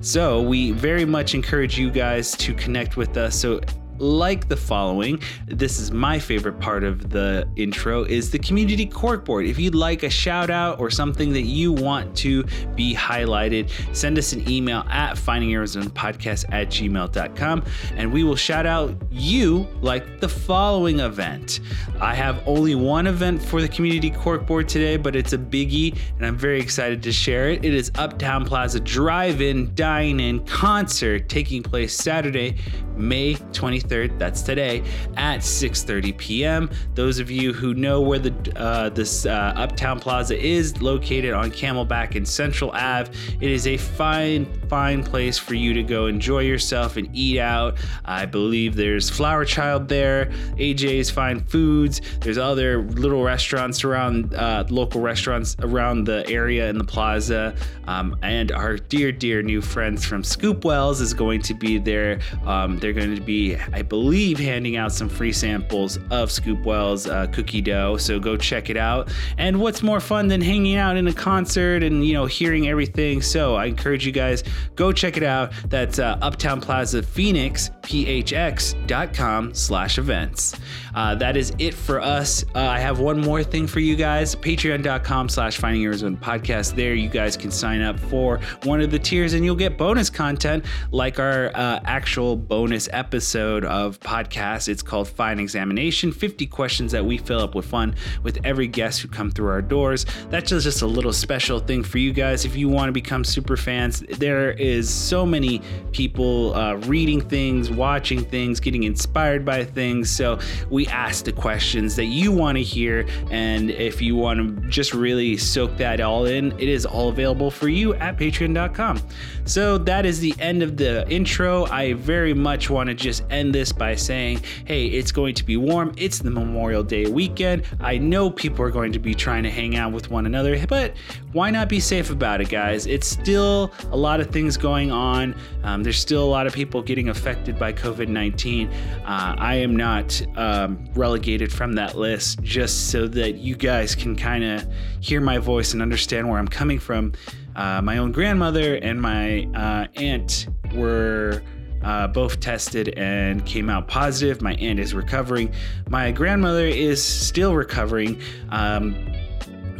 [0.00, 3.34] So we very much encourage you guys to connect with us.
[3.34, 3.60] So
[3.98, 5.20] like the following.
[5.46, 9.48] This is my favorite part of the intro is the community corkboard.
[9.48, 14.18] If you'd like a shout out or something that you want to be highlighted, send
[14.18, 17.64] us an email at findingarizonapodcast at gmail.com
[17.96, 21.60] and we will shout out you like the following event.
[22.00, 26.26] I have only one event for the community corkboard today, but it's a biggie and
[26.26, 27.64] I'm very excited to share it.
[27.64, 32.56] It is Uptown Plaza Drive-In Dine-In Concert taking place Saturday,
[32.96, 34.82] May 23rd 23rd, that's today,
[35.16, 36.70] at 6:30 p.m.
[36.94, 41.50] Those of you who know where the uh, this uh, Uptown Plaza is located on
[41.50, 46.40] Camelback and Central Ave, it is a fine, fine place for you to go enjoy
[46.40, 47.76] yourself and eat out.
[48.04, 50.26] I believe there's Flower Child there,
[50.56, 52.00] AJ's Fine Foods.
[52.20, 57.54] There's other little restaurants around, uh, local restaurants around the area in the plaza,
[57.86, 62.20] um, and our dear, dear new friends from Scoop Wells is going to be there.
[62.44, 67.06] Um, they're going to be I believe, handing out some free samples of Scoop Wells
[67.06, 67.96] uh, cookie dough.
[67.96, 69.10] So go check it out.
[69.38, 73.22] And what's more fun than hanging out in a concert and, you know, hearing everything?
[73.22, 75.52] So I encourage you guys, go check it out.
[75.66, 80.54] That's uh, Uptown Plaza Phoenix, phx.com slash events.
[80.94, 82.44] Uh, that is it for us.
[82.54, 84.36] Uh, I have one more thing for you guys.
[84.36, 86.76] Patreon.com slash Finding Arizona Podcast.
[86.76, 90.10] There you guys can sign up for one of the tiers and you'll get bonus
[90.10, 94.68] content like our uh, actual bonus episode episode of podcast.
[94.68, 99.00] It's called Fine Examination 50 questions that we fill up with fun with every guest
[99.00, 100.04] who come through our doors.
[100.30, 102.44] That's just, just a little special thing for you guys.
[102.44, 107.70] If you want to become super fans, there is so many people uh, reading things,
[107.70, 110.10] watching things, getting inspired by things.
[110.10, 110.38] So
[110.70, 113.06] we ask the questions that you want to hear.
[113.30, 117.50] And if you want to just really soak that all in, it is all available
[117.50, 119.00] for you at patreon.com.
[119.44, 121.66] So that is the end of the intro.
[121.66, 125.56] I very much want to just end this by saying, hey, it's going to be
[125.56, 125.92] warm.
[125.96, 127.64] It's the Memorial Day weekend.
[127.80, 130.94] I know people are going to be trying to hang out with one another, but
[131.32, 132.86] why not be safe about it, guys?
[132.86, 135.34] It's still a lot of things going on.
[135.62, 138.68] Um, there's still a lot of people getting affected by COVID 19.
[138.68, 144.16] Uh, I am not um, relegated from that list just so that you guys can
[144.16, 144.66] kind of
[145.00, 147.12] hear my voice and understand where I'm coming from.
[147.56, 151.42] Uh, my own grandmother and my uh, aunt were
[151.84, 154.42] uh, both tested and came out positive.
[154.42, 155.52] My aunt is recovering.
[155.88, 158.20] My grandmother is still recovering.
[158.50, 158.96] Um,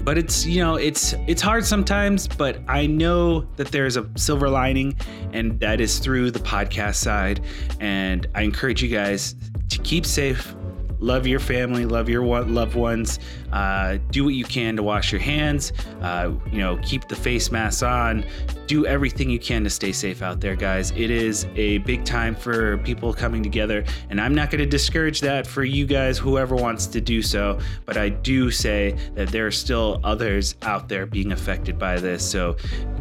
[0.04, 4.50] but it's you know it's it's hard sometimes but i know that there's a silver
[4.50, 4.94] lining
[5.32, 7.40] and that is through the podcast side
[7.80, 9.34] and i encourage you guys
[9.70, 10.54] to keep safe
[10.98, 13.18] love your family, love your loved ones.
[13.52, 15.72] Uh, do what you can to wash your hands.
[16.00, 18.24] Uh, you know, keep the face masks on.
[18.66, 20.90] Do everything you can to stay safe out there, guys.
[20.92, 25.20] It is a big time for people coming together, and I'm not going to discourage
[25.20, 27.58] that for you guys, whoever wants to do so.
[27.84, 32.28] But I do say that there are still others out there being affected by this.
[32.28, 32.56] So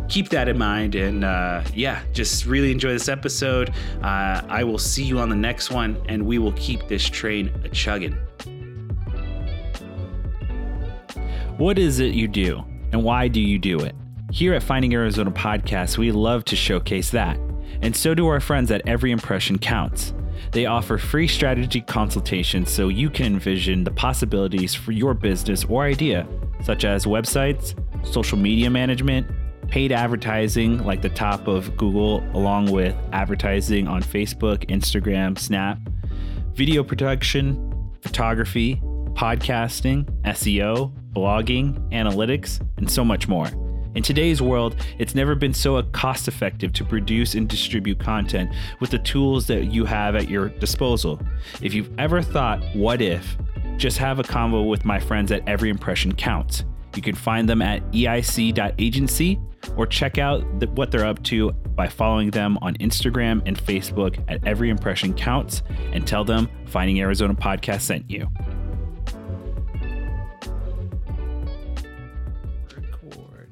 [0.10, 0.96] keep that in mind.
[0.96, 3.70] And uh, yeah, just really enjoy this episode.
[4.02, 7.52] Uh, I will see you on the next one, and we will keep this train
[7.64, 8.18] a chugging.
[11.58, 13.96] What is it you do, and why do you do it?
[14.32, 17.38] Here at Finding Arizona Podcast, we love to showcase that.
[17.84, 20.14] And so do our friends at Every Impression Counts.
[20.52, 25.84] They offer free strategy consultations so you can envision the possibilities for your business or
[25.84, 26.28] idea,
[26.64, 27.76] such as websites,
[28.06, 29.28] social media management,
[29.74, 35.80] paid advertising like the top of Google, along with advertising on Facebook, Instagram, Snap,
[36.54, 38.80] video production, photography,
[39.14, 43.48] podcasting, SEO, blogging, analytics, and so much more.
[43.96, 48.92] In today's world, it's never been so cost effective to produce and distribute content with
[48.92, 51.20] the tools that you have at your disposal.
[51.64, 53.36] If you've ever thought, what if?
[53.78, 56.64] Just have a convo with my friends at Every Impression Counts.
[56.96, 59.40] You can find them at eic.agency
[59.78, 64.24] or check out the, what they're up to by following them on Instagram and Facebook
[64.28, 68.28] at Every Impression Counts and tell them Finding Arizona Podcast sent you.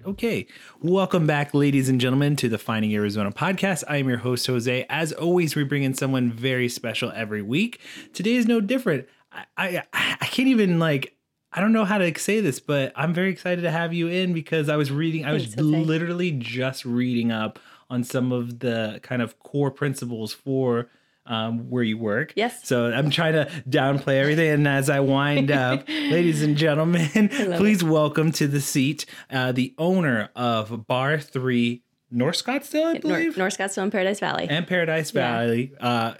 [0.03, 0.47] Okay,
[0.81, 3.83] welcome back, ladies and gentlemen, to the Finding Arizona podcast.
[3.87, 4.85] I am your host, Jose.
[4.89, 7.79] As always, we bring in someone very special every week.
[8.11, 9.07] Today is no different.
[9.31, 11.15] I, I, I can't even like.
[11.53, 14.33] I don't know how to say this, but I'm very excited to have you in
[14.33, 15.25] because I was reading.
[15.25, 15.61] I was Jose.
[15.61, 17.59] literally just reading up
[17.89, 20.89] on some of the kind of core principles for
[21.25, 22.33] um, where you work.
[22.37, 22.65] Yes.
[22.67, 24.49] So I'm trying to downplay everything.
[24.49, 29.73] And as I wind up, ladies and gentlemen, please welcome to the seat uh, the
[29.77, 31.81] owner of Barre3
[32.13, 34.47] North Scottsdale, I North, believe, North Scottsdale and Paradise Valley.
[34.49, 35.21] and Paradise Yeah.
[35.31, 36.13] Valley, uh,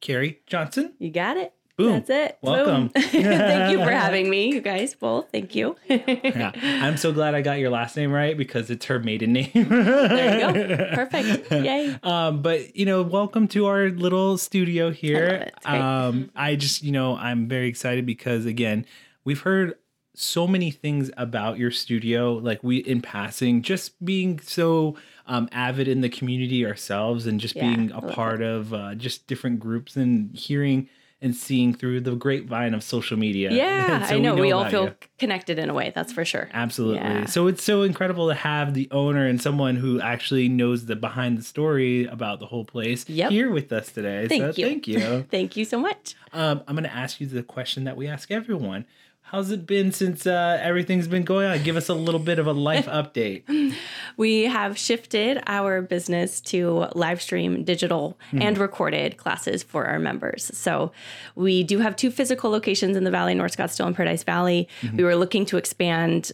[0.00, 0.94] Carrie Johnson.
[0.98, 1.52] you got it.
[1.78, 1.92] Boom.
[1.92, 2.38] That's it.
[2.42, 2.88] Welcome.
[2.96, 5.30] Thank you for having me, you guys both.
[5.30, 5.76] Thank you.
[5.88, 6.50] Yeah.
[6.82, 9.52] I'm so glad I got your last name right because it's her maiden name.
[9.54, 10.86] There you go.
[10.96, 11.52] Perfect.
[11.52, 11.96] Yay.
[12.02, 15.50] Um, but you know, welcome to our little studio here.
[15.64, 15.80] I it.
[15.80, 18.84] Um, I just, you know, I'm very excited because again,
[19.24, 19.76] we've heard
[20.14, 24.96] so many things about your studio, like we in passing, just being so
[25.28, 29.28] um, avid in the community ourselves, and just Yeah, being a part of uh, just
[29.28, 30.88] different groups and hearing
[31.20, 33.50] and seeing through the grapevine of social media.
[33.58, 34.36] Yeah, so I know.
[34.36, 34.94] We, all feel you.
[35.18, 35.90] connected in a way.
[35.94, 36.48] That's for sure.
[36.52, 36.98] Absolutely.
[37.00, 37.24] Yeah.
[37.26, 41.38] So it's so incredible to have the owner and someone who actually knows the behind
[41.38, 43.30] the story about the whole place Yep.
[43.32, 44.28] here with us today.
[44.28, 44.66] Thank so you.
[44.66, 45.26] thank you.
[45.30, 46.14] Thank you so much.
[46.32, 48.84] um, I'm going to ask you the question that we ask everyone.
[49.30, 51.62] How's it been since uh, everything's been going on?
[51.62, 53.74] Give us a little bit of a life update.
[54.16, 60.50] We have shifted our business to live stream digital and recorded classes for our members.
[60.56, 60.92] So
[61.34, 64.66] we do have two physical locations in the Valley, North Scottsdale and Paradise Valley.
[64.94, 66.32] We were looking to expand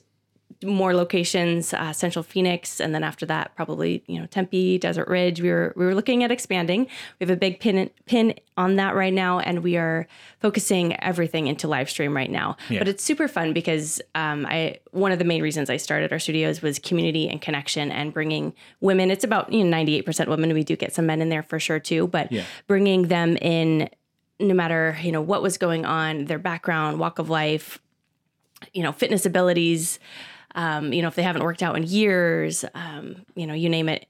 [0.63, 5.41] more locations, uh, Central Phoenix, and then after that, probably you know Tempe, Desert Ridge.
[5.41, 6.85] We were we were looking at expanding.
[7.19, 10.07] We have a big pin pin on that right now, and we are
[10.41, 12.57] focusing everything into live stream right now.
[12.69, 12.79] Yeah.
[12.81, 16.19] But it's super fun because um, I one of the main reasons I started our
[16.19, 19.11] studios was community and connection and bringing women.
[19.11, 20.53] It's about you know ninety eight percent women.
[20.55, 22.45] We do get some men in there for sure too, but Yeah.
[22.67, 23.89] bringing them in
[24.41, 27.79] no matter you know what was going on, their background, walk of life,
[28.73, 29.99] you know, fitness abilities,
[30.55, 33.89] um, you know, if they haven't worked out in years, um, you know, you name
[33.89, 34.07] it,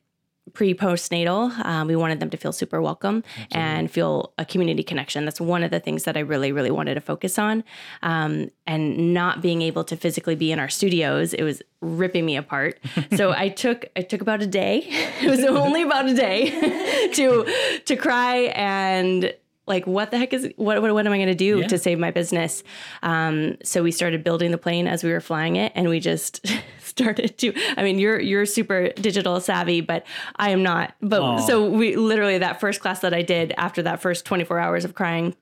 [0.53, 5.25] pre postnatal, um, we wanted them to feel super welcome and feel a community connection.
[5.25, 7.65] That's one of the things that I really, really wanted to focus on.
[8.03, 12.37] Um, and not being able to physically be in our studios, it was ripping me
[12.37, 12.79] apart.
[13.17, 14.89] so I took I took about a day.
[15.25, 16.51] It was only about a day
[17.15, 19.35] to to cry and
[19.67, 21.67] like what the heck is what what, what am I going to do Yeah.
[21.69, 22.63] to save my business?
[23.03, 26.45] Um, so we started building the plane as we were flying it, and we just
[26.81, 27.55] started to.
[27.77, 30.07] I mean, you're you're super digital savvy, but
[30.37, 30.95] I am not.
[31.01, 31.39] But Aw.
[31.47, 34.95] so we literally that first class that I did after that first 24 hours of
[34.95, 35.35] crying,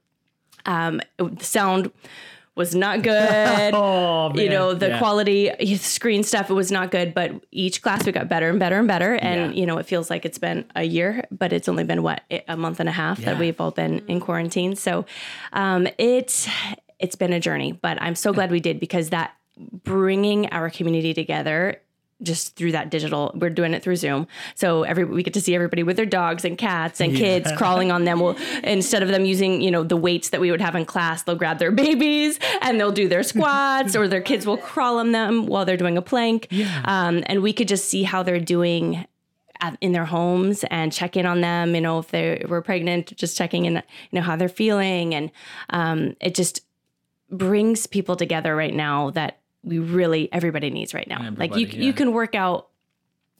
[0.67, 1.01] um,
[1.41, 1.91] sound
[2.55, 3.73] was not good.
[3.75, 4.39] Oh, man.
[4.45, 4.99] you know the Yeah.
[4.99, 8.79] quality screen stuff it was not good but each class we got better and better
[8.79, 9.61] and better and Yeah.
[9.61, 12.57] you know it feels like it's been a year but it's only been what a
[12.57, 13.27] month and a half Yeah.
[13.33, 15.07] that we've all been in quarantine so
[15.53, 16.49] um it's
[16.99, 19.33] it's been a journey but i'm so glad we did because that
[19.85, 21.81] bringing our community together
[22.23, 24.27] just through that digital we're doing it through zoom.
[24.55, 27.91] So every we get to see everybody with their dogs and cats and kids crawling
[27.91, 28.21] on them.
[28.21, 31.23] Well instead of them using you know the weights that we would have in class
[31.23, 35.13] they'll grab their babies and they'll do their squats or their kids will crawl on
[35.13, 36.49] them while they're doing a plank.
[36.51, 36.83] Yeah.
[36.85, 39.07] um, and we could just see how they're doing
[39.61, 43.17] at, in their homes and check in on them you know if they were pregnant
[43.17, 45.15] just checking in you know how they're feeling.
[45.15, 45.31] And
[45.71, 46.61] um, it just
[47.31, 51.31] brings people together right now that we really everybody needs right now.
[51.37, 51.81] like you yeah.
[51.83, 52.69] you can work out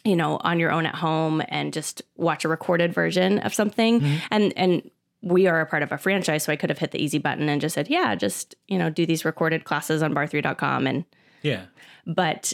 [0.05, 4.01] you know on your own at home and just watch a recorded version of something
[4.01, 4.17] Mm-hmm.
[4.31, 4.91] and and
[5.25, 7.49] we are a part of a franchise so I could have hit the easy button
[7.49, 11.05] and just said yeah just you know do these recorded classes on barre3.com and
[11.43, 11.67] Yeah.
[12.07, 12.53] but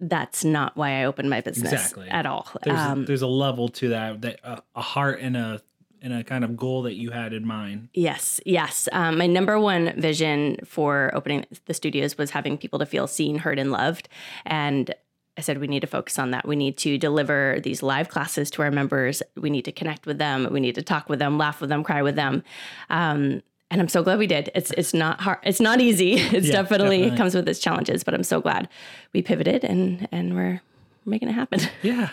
[0.00, 2.08] that's not why I opened my business Exactly.
[2.08, 2.48] at all.
[2.64, 5.62] There's, Um, there's a level to that, that uh, a heart and a
[6.02, 7.88] and a kind of goal that you had in mind.
[7.94, 8.88] Yes, yes.
[8.92, 13.38] Um, my number one vision for opening the studios was having people to feel seen,
[13.38, 14.08] heard, and loved.
[14.44, 14.94] And
[15.38, 16.46] I said we need to focus on that.
[16.46, 19.22] We need to deliver these live classes to our members.
[19.36, 20.48] We need to connect with them.
[20.52, 22.42] We need to talk with them, laugh with them, cry with them.
[22.90, 24.50] Um, and I'm so glad we did.
[24.54, 25.38] It's it's not hard.
[25.44, 26.12] It's not easy.
[26.18, 27.16] It's Yeah, definitely, definitely.
[27.16, 28.04] comes with its challenges.
[28.04, 28.68] But I'm so glad
[29.14, 30.60] we pivoted and and we're
[31.04, 31.60] making it happen.
[31.82, 32.10] Yeah.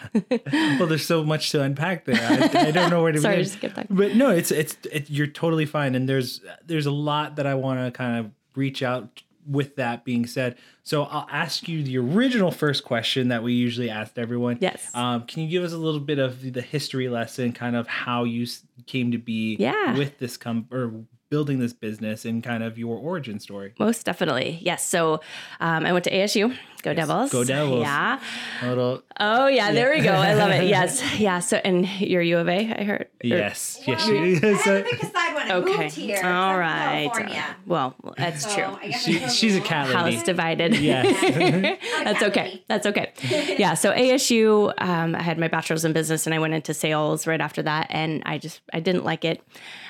[0.80, 2.16] well, there's so much to unpack there.
[2.56, 3.44] I, I don't know where to Sorry, begin.
[3.46, 3.88] just skip that.
[3.90, 7.54] But no, it's it's it, you're totally fine, and there's there's a lot that I
[7.56, 9.22] want to kind of reach out.
[9.48, 13.90] With that being said, so I'll ask you the original first question that we usually
[13.90, 14.60] ask everyone.
[14.62, 14.92] Yes.
[14.94, 18.26] Um, can you give us a little bit of the history lesson, kind of how
[18.26, 18.46] you
[18.86, 19.98] came to be Yeah.
[19.98, 20.94] with this com or
[21.32, 23.74] building this business and kind of your origin story?
[23.80, 24.86] Most definitely, yes.
[24.86, 25.14] So
[25.60, 26.56] um, I went to ASU.
[26.82, 27.32] Go Devils.
[27.32, 27.82] Go Devils.
[27.82, 28.20] Yeah.
[28.64, 30.12] Little Oh yeah, there we go.
[30.14, 30.68] I love it.
[30.68, 31.40] Yes, yeah.
[31.40, 33.02] So and you're U of A, I heard.
[33.02, 34.08] Or- yes, yes.
[34.08, 35.78] Well, she- I had so- to pick a side when I Okay.
[35.84, 36.18] moved here.
[36.22, 37.10] so All I'm from right.
[37.12, 37.46] California.
[37.66, 38.92] Well, that's So true.
[38.94, 40.16] She, she's a the cat lady.
[40.16, 40.76] House divided.
[40.78, 41.80] Yes.
[42.04, 42.64] That's okay.
[42.68, 43.12] That's okay.
[43.60, 43.74] Yeah.
[43.74, 47.42] So ASU, um, I had my bachelor's in business and I went into sales right
[47.42, 47.88] after that.
[47.90, 49.42] And I just, I didn't like it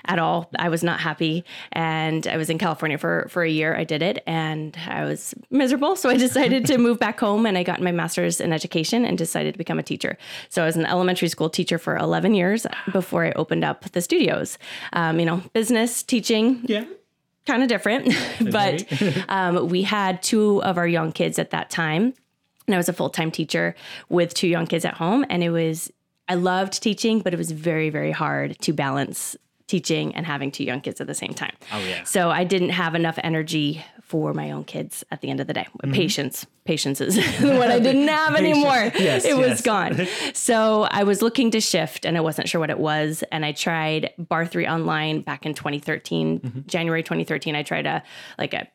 [0.06, 0.50] at all.
[0.58, 1.46] I was not happy.
[1.72, 3.76] And I was in California for, for a year.
[3.76, 5.96] I did it and I was miserable.
[5.96, 9.18] So I decided to move back home and I got my master's in education and
[9.18, 10.18] decided to become a teacher.
[10.50, 14.02] So I was an elementary school teacher for 11 years before I opened up the
[14.02, 14.58] studios.
[14.94, 16.86] Um, you know, business, teaching, yeah.
[17.46, 18.16] kind of different,
[18.52, 18.86] but
[19.30, 22.14] um, we had two of our young kids at that time.
[22.68, 23.76] And I was a full time teacher
[24.10, 25.26] with two young kids at home.
[25.30, 25.92] And it was,
[26.28, 29.36] I loved teaching, but it was very, very hard to balance
[29.70, 31.56] teaching and having two young kids at the same time.
[31.72, 32.04] Oh, yeah.
[32.04, 35.54] So I didn't have enough energy for my own kids at the end of the
[35.54, 35.68] day.
[35.94, 38.92] Patience, patience is what I didn't have anymore.
[39.00, 40.08] Yes, it was gone.
[40.34, 43.24] So I was looking to shift and I wasn't sure what it was.
[43.32, 47.56] And I tried Barre3 online back in 2013, January 2013.
[47.56, 48.02] I tried a
[48.40, 48.68] like a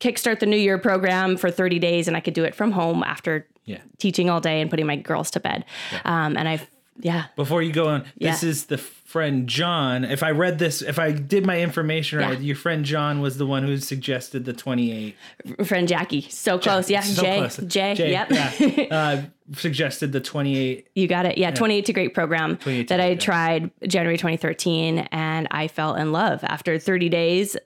[0.00, 3.04] kickstart the new year program for 30 days and I could do it from home
[3.04, 3.78] after Yeah.
[3.98, 5.64] teaching all day and putting my girls to bed.
[6.04, 6.66] Um, and I,
[6.98, 8.48] yeah, Before you go on, this Yeah.
[8.48, 8.78] is the
[9.10, 10.04] friend John.
[10.04, 12.44] If I read this, if I did my information right, Yeah.
[12.46, 15.16] your friend John was the one who suggested the 28.
[15.64, 16.88] friend Jackie, so close.
[16.88, 17.56] Yeah, So Jay, close.
[17.56, 18.30] Jay, yep.
[18.30, 18.86] yeah.
[18.90, 19.22] Uh,
[19.56, 20.86] suggested the 28.
[20.94, 21.36] You got it.
[21.38, 26.12] Yeah, 28 to Great program to that I tried January 2013 and I fell in
[26.12, 26.44] love.
[26.44, 27.56] After 30 days,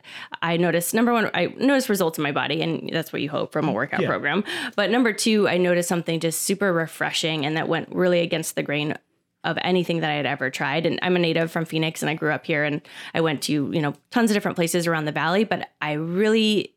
[0.41, 3.53] I noticed number one, I noticed results in my body, and that's what you hope
[3.53, 4.09] from a workout Yeah.
[4.09, 4.45] program.
[4.77, 8.63] But number two, I noticed something just super refreshing and that went really against the
[8.63, 8.95] grain
[9.45, 10.87] of anything that I had ever tried.
[10.87, 12.81] And I'm a native from Phoenix and I grew up here and
[13.15, 16.75] I went to, you know, tons of different places around the valley, but I really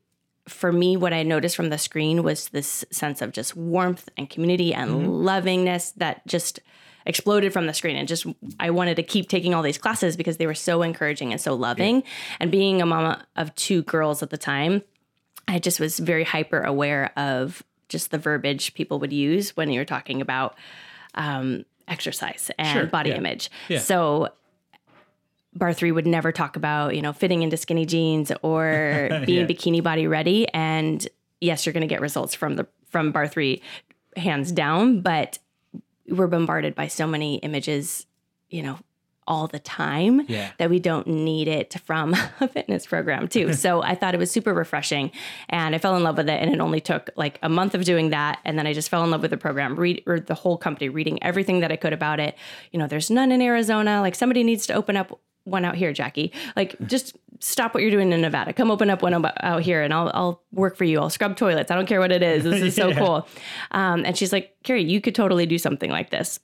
[0.48, 4.30] for me, what I noticed from the screen was this sense of just warmth and
[4.30, 6.62] community and lovingness that just
[7.06, 7.96] exploded from the screen.
[7.96, 8.26] And just,
[8.60, 11.54] I wanted to keep taking all these classes because they were so encouraging and so
[11.54, 12.04] loving.
[12.40, 14.84] And being a mama of two girls at the time,
[15.48, 19.86] I just was very hyper aware of just the verbiage people would use when you're
[19.86, 20.58] talking about
[21.16, 23.18] um, exercise and Sure, body yeah.
[23.18, 23.50] image.
[23.70, 23.80] Yeah.
[23.80, 24.30] So
[25.54, 29.56] barre three would never talk about you know fitting into skinny jeans or being Yeah.
[29.56, 31.08] bikini body ready and
[31.42, 33.62] yes you're going to get results from the from barre three
[34.16, 35.40] hands down but
[36.10, 38.06] we're bombarded by so many images
[38.50, 38.78] you know
[39.28, 40.52] all the time Yeah.
[40.58, 44.32] that we don't need it from a fitness program too so i thought it was
[44.32, 45.12] super refreshing
[45.50, 47.84] and i fell in love with it and it only took like a month of
[47.84, 50.34] doing that and then i just fell in love with the program read or the
[50.36, 52.36] whole company reading everything that i could about it
[52.72, 55.94] you know there's none in arizona like somebody needs to open up one out here,
[55.94, 56.34] Jackie.
[56.58, 58.52] Like, just stop what you're doing in Nevada.
[58.52, 61.00] Come open up one out here, and I'll I'll work for you.
[61.00, 61.72] I'll scrub toilets.
[61.72, 62.44] I don't care what it is.
[62.44, 62.98] This is so Yeah.
[63.00, 63.28] cool.
[63.72, 66.42] Um, and she's like, Carrie, you could totally do something like this.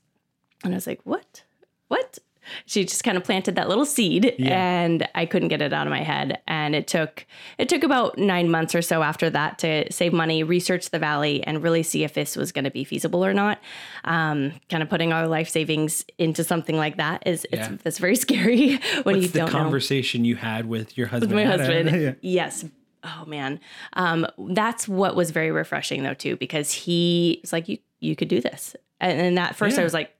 [0.63, 1.44] And I was like, what?
[1.90, 2.18] What?
[2.65, 4.81] She just kind of planted that little seed, Yeah.
[4.83, 6.41] and I couldn't get it out of my head.
[6.48, 7.25] And it took
[7.57, 11.43] it took about nine months or so after that to save money, research the valley,
[11.43, 13.60] and really see if this was going to be feasible or not.
[14.05, 18.15] Um, kind of putting our life savings into something like that is it's that's very
[18.27, 21.33] scary when What's you the don't know conversation you had with your husband?
[21.33, 21.89] With my husband.
[22.03, 22.13] Yeah.
[22.22, 22.65] Yes.
[23.03, 23.60] Oh man.
[23.93, 28.27] Um, that's what was very refreshing though too, because he was like, "You you could
[28.29, 30.12] do this," and, and at first I was like,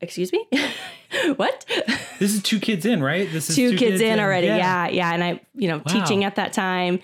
[0.00, 0.46] "Excuse me,
[1.36, 1.64] what?"
[2.18, 3.30] This is two kids in, right?
[3.30, 4.48] This is Two, kids, in already.
[4.48, 4.88] Yeah.
[4.88, 6.98] yeah, And I, you know, teaching at that time,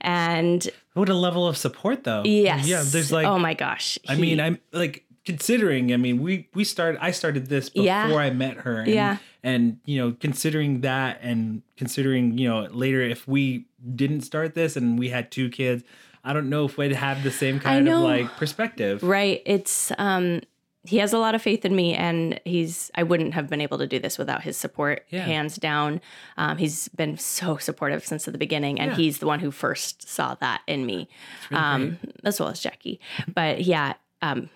[0.00, 2.22] and What a level of support, though.
[2.24, 2.82] yes, Yeah.
[2.82, 3.98] There's like, oh my gosh.
[4.08, 5.92] I he- mean, I'm like considering.
[5.92, 6.98] I mean, we we started.
[7.02, 8.06] I started this before Yeah.
[8.14, 8.78] I met her.
[8.80, 9.16] And, Yeah.
[9.42, 14.76] And you know, considering that, and considering you know later if we didn't start this
[14.76, 15.84] and we had two kids,
[16.24, 19.02] I don't know if we'd have the same kind of like perspective.
[19.02, 19.42] Right.
[19.44, 20.40] It's um
[20.86, 23.78] he has a lot of faith in me, and he's I wouldn't have been able
[23.78, 25.24] to do this without his support, Yeah.
[25.24, 26.00] hands down.
[26.36, 28.96] Um, he's been so supportive since the beginning, and Yeah.
[28.96, 31.08] he's the one who first saw that in me,
[31.50, 33.00] really um, as well as Jackie.
[33.34, 34.50] But yeah, um,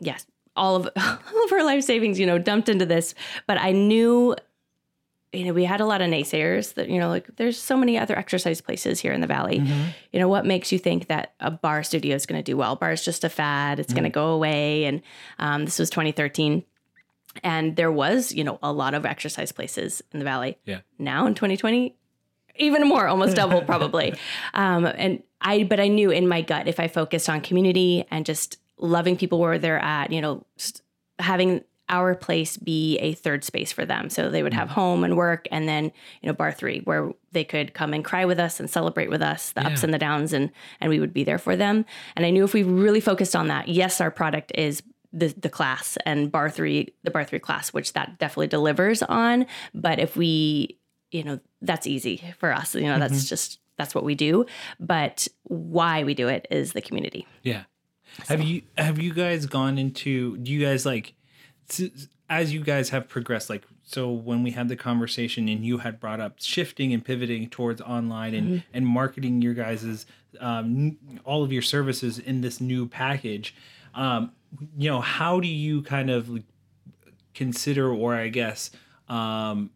[0.00, 0.26] yes,
[0.56, 3.14] all of all of our life savings, you know, dumped into this.
[3.46, 4.36] But I knew,
[5.32, 7.98] you know, we had a lot of naysayers that you know, like there's so many
[7.98, 9.60] other exercise places here in the valley.
[9.60, 9.82] Mm-hmm.
[10.12, 12.76] You know, what makes you think that a barre studio is going to do well?
[12.76, 14.84] Barre is just a fad; it's going to go away.
[14.84, 15.02] And
[15.38, 16.64] um, this was 2013.
[17.42, 20.58] And there was, you know, a lot of exercise places in the valley.
[20.66, 20.80] Yeah.
[20.98, 21.96] Now in 2020,
[22.56, 24.14] even more, almost double probably.
[24.52, 28.26] Um, and I, but I knew in my gut if I focused on community and
[28.26, 30.44] just loving people where they're at, you know,
[31.18, 34.72] having our place be a third space for them, so they would have mm.
[34.72, 38.24] home and work, and then you know barre three where they could come and cry
[38.24, 41.12] with us and celebrate with us the ups and the downs, and and we would
[41.12, 41.84] be there for them.
[42.16, 44.82] And I knew if we really focused on that, yes, our product is
[45.12, 49.46] the the class and barre three, the barre three class, which that definitely delivers on.
[49.74, 50.78] But if we,
[51.10, 52.74] you know, that's easy for us.
[52.74, 53.26] You know, that's mm-hmm.
[53.26, 54.46] just that's what we do.
[54.80, 57.26] But why we do it is the community.
[57.42, 57.64] Yeah.
[58.28, 61.14] Have you have you guys gone into do you guys like
[62.28, 66.00] as you guys have progressed like so when we had the conversation and you had
[66.00, 70.06] brought up shifting and pivoting towards online and and marketing your guys's
[70.40, 73.54] um all of your services in this new package
[73.94, 74.32] um
[74.76, 76.30] you know how do you kind of
[77.34, 78.70] consider or I guess
[79.08, 79.70] um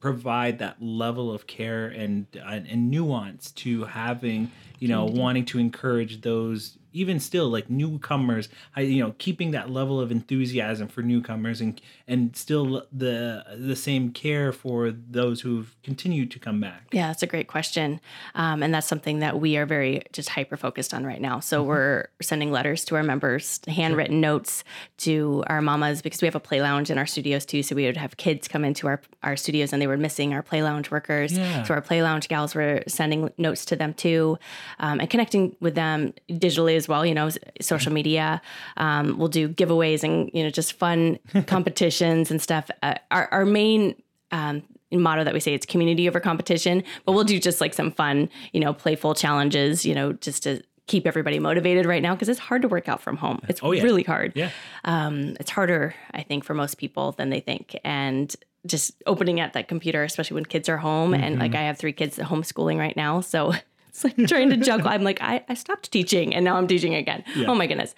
[0.00, 5.58] provide that level of care and and, and nuance to having you know wanting to
[5.58, 11.02] encourage those even still like newcomers I, you know keeping that level of enthusiasm for
[11.02, 16.88] newcomers and and still the the same care for those who've continued to come back
[16.92, 18.00] Yeah, that's a great question.
[18.34, 21.40] Um, and that's something that we are very just hyper focused on right now.
[21.40, 24.64] So we're sending letters to our members, handwritten notes
[24.98, 27.62] to our mamas because we have a play lounge in our studios too.
[27.62, 30.42] So we would have kids come into our, our studios and they were missing our
[30.42, 31.36] play lounge workers.
[31.36, 31.62] Yeah.
[31.64, 34.38] So our play lounge gals were sending notes to them too
[34.78, 37.28] um, and connecting with them digitally as well, you know,
[37.60, 38.40] social media.
[38.76, 42.70] Um, we'll do giveaways and, you know, just fun competitions and stuff.
[42.82, 43.94] Uh, our, our main
[44.32, 47.90] um, motto that we say it's community over competition, but we'll do just like some
[47.92, 52.28] fun, you know, playful challenges, you know, just to keep everybody motivated right now because
[52.28, 53.40] it's hard to work out from home.
[53.48, 53.82] It's Oh, yeah.
[53.82, 54.32] really hard.
[54.34, 54.50] yeah
[54.84, 57.78] Um, it's harder, I think, for most people than they think.
[57.84, 58.34] And
[58.66, 61.92] just opening up that computer, especially when kids are home, and like I have three
[61.94, 63.52] kids homeschooling right now, so
[63.90, 64.88] it's like trying to juggle.
[64.88, 67.24] I'm like, I, I stopped teaching and now I'm teaching again.
[67.46, 67.94] Oh my goodness.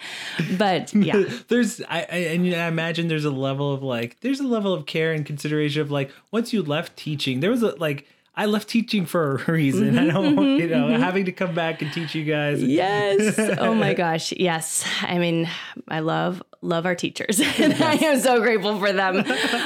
[0.57, 1.25] But yeah.
[1.49, 4.87] there's I, I and I imagine there's a level of like there's a level of
[4.87, 8.69] care and consideration of like once you left teaching there was a like I left
[8.69, 11.03] teaching for a reason mm-hmm, I don't want mm-hmm, you know mm-hmm.
[11.03, 13.39] having to come back and teach you guys Yes.
[13.59, 14.33] Oh my gosh.
[14.33, 14.85] Yes.
[15.03, 15.49] I mean,
[15.89, 17.41] I love love our teachers.
[17.59, 19.25] and I am so grateful for them.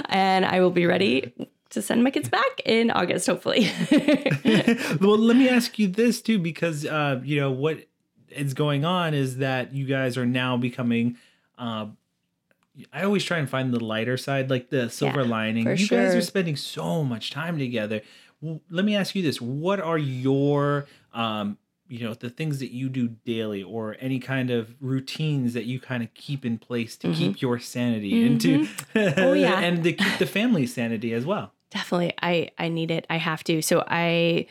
[0.09, 1.33] And I will be ready
[1.77, 3.71] to send my kids back in August, hopefully.
[5.01, 7.87] well let me ask you this too because uh you know what
[8.31, 11.17] is going on is that you guys are now becoming
[11.59, 11.87] uh
[12.93, 15.67] I always try and find the lighter side, like the silver Yeah, lining.
[15.77, 18.03] You guys are spending so much time together.
[18.43, 20.85] Well, let me ask you this: What are your,
[21.15, 21.57] um,
[21.89, 25.81] you know, the things that you do daily, or any kind of routines that you
[25.81, 28.59] kind of keep in place to keep your sanity and to,
[28.95, 29.21] Mm-hmm.
[29.21, 29.59] Oh, yeah.
[29.67, 31.53] and to keep the family sanity as well?
[31.71, 32.15] Definitely.
[32.23, 33.07] I I need it.
[33.11, 33.61] I have to.
[33.63, 34.47] So I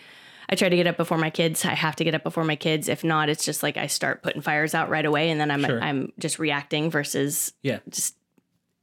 [0.49, 1.65] I try to get up before my kids.
[1.65, 2.87] I have to get up before my kids.
[2.89, 5.63] If not, it's just like I start putting fires out right away and then I'm
[5.65, 5.81] Sure.
[5.81, 7.79] I'm just reacting versus Yeah.
[7.89, 8.15] just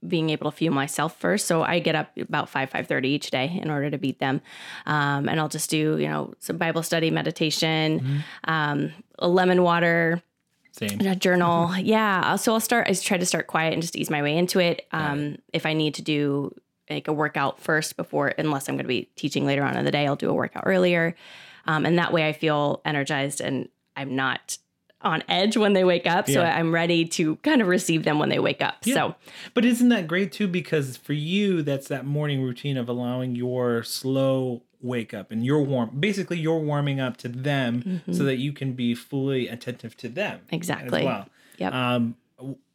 [0.07, 1.47] being able to fuel myself first.
[1.47, 4.40] So I get up about five five thirty each day in order to beat them,
[4.87, 10.21] um, and I'll just do you know some Bible study, meditation, um, a lemon water,
[10.73, 11.01] Same.
[11.03, 11.77] a journal.
[11.79, 12.35] yeah.
[12.35, 12.88] So I'll start.
[12.88, 14.87] I try to start quiet and just ease my way into it.
[14.90, 16.53] Um, if I need to do
[16.94, 19.90] like a workout first before, unless I'm going to be teaching later on in the
[19.90, 21.14] day, I'll do a workout earlier,
[21.66, 24.59] um, and that way I feel energized and I'm not
[25.02, 26.28] on edge when they wake up.
[26.28, 28.85] So I'm ready to kind of receive them when they wake up.
[28.85, 29.14] So
[29.55, 30.48] But isn't that great too?
[30.48, 35.62] Because for you, that's that morning routine of allowing your slow wake up and you're
[35.62, 35.90] warm.
[35.98, 40.38] Basically, you're warming up to them so that you can be fully attentive to them.
[40.38, 40.55] Mm-hmm.
[40.55, 41.00] Exactly.
[41.00, 41.28] As well.
[41.59, 41.72] Yep.
[41.72, 42.16] Um,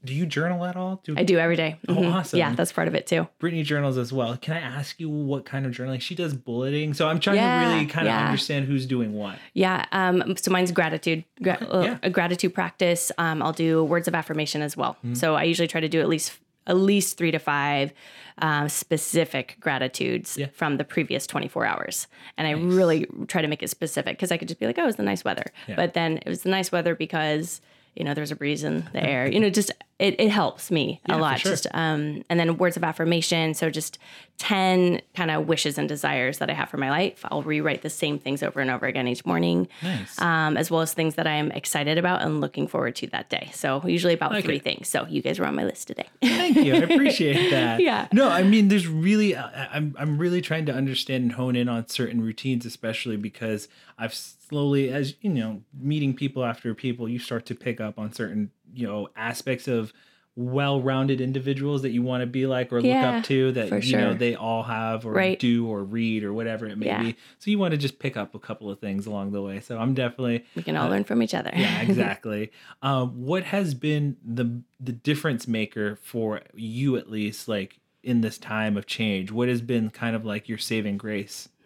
[0.05, 1.01] do you journal at all?
[1.03, 1.77] Do I do every day.
[1.89, 2.13] Oh, Mhm.
[2.13, 2.39] awesome.
[2.39, 3.27] Yeah, that's part of it too.
[3.39, 4.37] Brittany journals as well.
[4.37, 6.33] Can I ask you what kind of journaling she does?
[6.33, 6.93] Bulleting.
[6.93, 9.37] So I'm trying Yeah, to really kind of understand who's doing what.
[9.53, 9.85] Yeah.
[9.91, 11.97] Um, so mine's gratitude, gra- uh, yeah.
[12.03, 13.11] a gratitude practice.
[13.17, 14.93] Um, I'll do words of affirmation as well.
[15.03, 15.15] Mm-hmm.
[15.15, 17.93] So I usually try to do at least at least three to five
[18.39, 20.47] um, specific gratitudes Yeah.
[20.53, 22.07] from the previous 24 hours.
[22.37, 24.83] And I really try to make it specific because I could just be like, oh,
[24.83, 25.45] it was the nice weather.
[25.67, 25.75] Yeah.
[25.77, 27.61] But then it was the nice weather because,
[27.97, 29.27] you know, there's a breeze in the air.
[29.27, 31.39] You know, just it, it helps me Yeah, a lot.
[31.39, 31.51] sure.
[31.51, 33.53] Just um, and then words of affirmation.
[33.53, 33.97] So just
[34.37, 37.25] ten kind of wishes and desires that I have for my life.
[37.25, 40.21] I'll rewrite the same things over and over again each morning, Nice.
[40.21, 43.29] um, as well as things that I am excited about and looking forward to that
[43.31, 43.49] day.
[43.53, 44.87] So usually about Like three things.
[44.87, 46.07] So you guys were on my list today.
[46.21, 46.75] Thank you.
[46.75, 47.79] I appreciate that.
[47.79, 48.07] Yeah.
[48.13, 51.87] No, I mean, there's really, I'm, I'm really trying to understand and hone in on
[51.87, 57.47] certain routines, especially because I've slowly, as you know, meeting people after people, you start
[57.47, 59.91] to pick up on certain, you know, aspects of
[60.35, 64.13] well-rounded individuals that you want to be like or look up to that you know
[64.13, 65.39] they all have or Right.
[65.39, 67.01] do or read or whatever it may Yeah.
[67.01, 67.15] be.
[67.39, 69.61] So you want to just pick up a couple of things along the way.
[69.61, 71.51] So i'm definitely we can all learn from each other.
[71.55, 72.51] yeah exactly.
[72.83, 78.37] Um, what has been the the difference maker for you at least like in this
[78.37, 79.31] time of change?
[79.31, 81.49] What has been kind of like your saving grace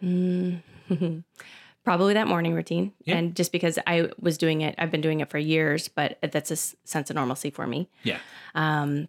[1.84, 2.92] Probably that morning routine.
[3.04, 3.16] Yeah.
[3.16, 6.50] And just because I was doing it, I've been doing it for years, but that's
[6.50, 7.88] a sense of normalcy for me.
[8.02, 8.18] yeah
[8.54, 9.08] um,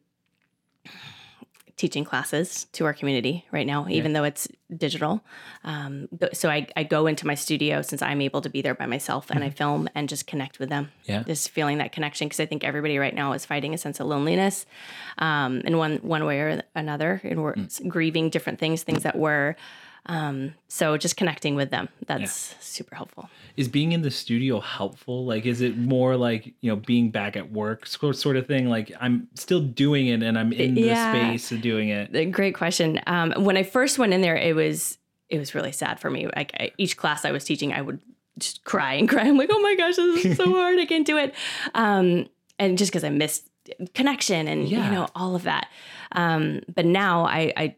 [1.75, 5.23] teaching classes to our community right now, even though it's digital.
[5.63, 8.85] Um, so I, I go into my studio since I'm able to be there by
[8.85, 10.91] myself and I film and just connect with them.
[11.05, 11.23] Yeah.
[11.23, 14.05] Just feeling that connection because I think everybody right now is fighting a sense of
[14.05, 14.65] loneliness
[15.17, 17.55] um, in one one way or another, and we're
[17.87, 19.55] grieving different things, things that were.
[20.05, 23.29] Um, so just connecting with them, that's super helpful.
[23.55, 27.37] is being in the studio helpful like is it more like you know being back
[27.37, 31.51] at work sort of thing like i'm still doing it and i'm in the space
[31.51, 32.99] of doing it Great question.
[33.07, 34.97] Um, when I first went in there, it was
[35.29, 36.27] it was really sad for me.
[36.35, 37.99] Like I, each class I was teaching, I would
[38.39, 39.21] just cry and cry.
[39.23, 40.77] I'm like, oh my gosh, this is so hard.
[40.79, 41.33] I can't do it.
[41.75, 42.27] Um,
[42.59, 43.47] and just because I missed
[43.93, 44.85] connection and Yeah.
[44.85, 45.67] you know all of that.
[46.11, 47.75] Um, but now I, I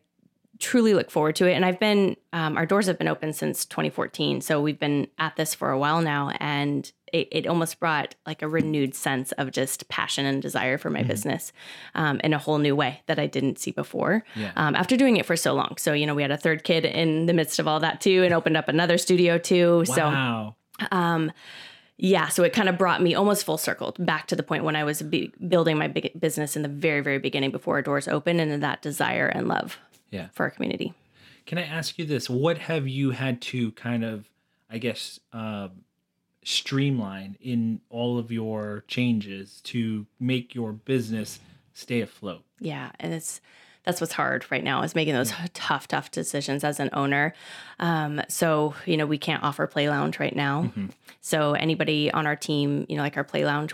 [0.59, 1.53] truly look forward to it.
[1.53, 5.35] And I've been um, our doors have been open since 2014, so we've been at
[5.35, 9.51] this for a while now, and it, it almost brought like a renewed sense of
[9.51, 11.53] just passion and desire for my business
[11.95, 14.23] um, in a whole new way that I didn't see before.
[14.35, 14.51] Yeah.
[14.55, 16.85] Um, after doing it for so long, so you know we had a third kid
[16.85, 19.83] in the midst of all that too, and opened up another studio too.
[19.85, 20.05] So
[20.91, 21.31] um,
[21.97, 24.75] yeah, so it kind of brought me almost full circle back to the point when
[24.75, 28.09] I was be- building my big business in the very, very beginning before our doors
[28.09, 29.79] opened, and that desire and love
[30.11, 30.93] yeah for our community.
[31.45, 32.29] Can I ask you this?
[32.29, 34.27] What have you had to kind of,
[34.69, 35.83] I guess, um,
[36.43, 41.39] streamline in all of your changes to make your business
[41.73, 42.43] stay afloat?
[42.59, 43.41] Yeah, and it's
[43.83, 47.35] that's what's hard right now is making those tough, tough decisions as an owner.
[47.79, 50.71] Um, so you know we can't offer play lounge right now.
[51.21, 53.73] So anybody on our team, you know, like our play lounge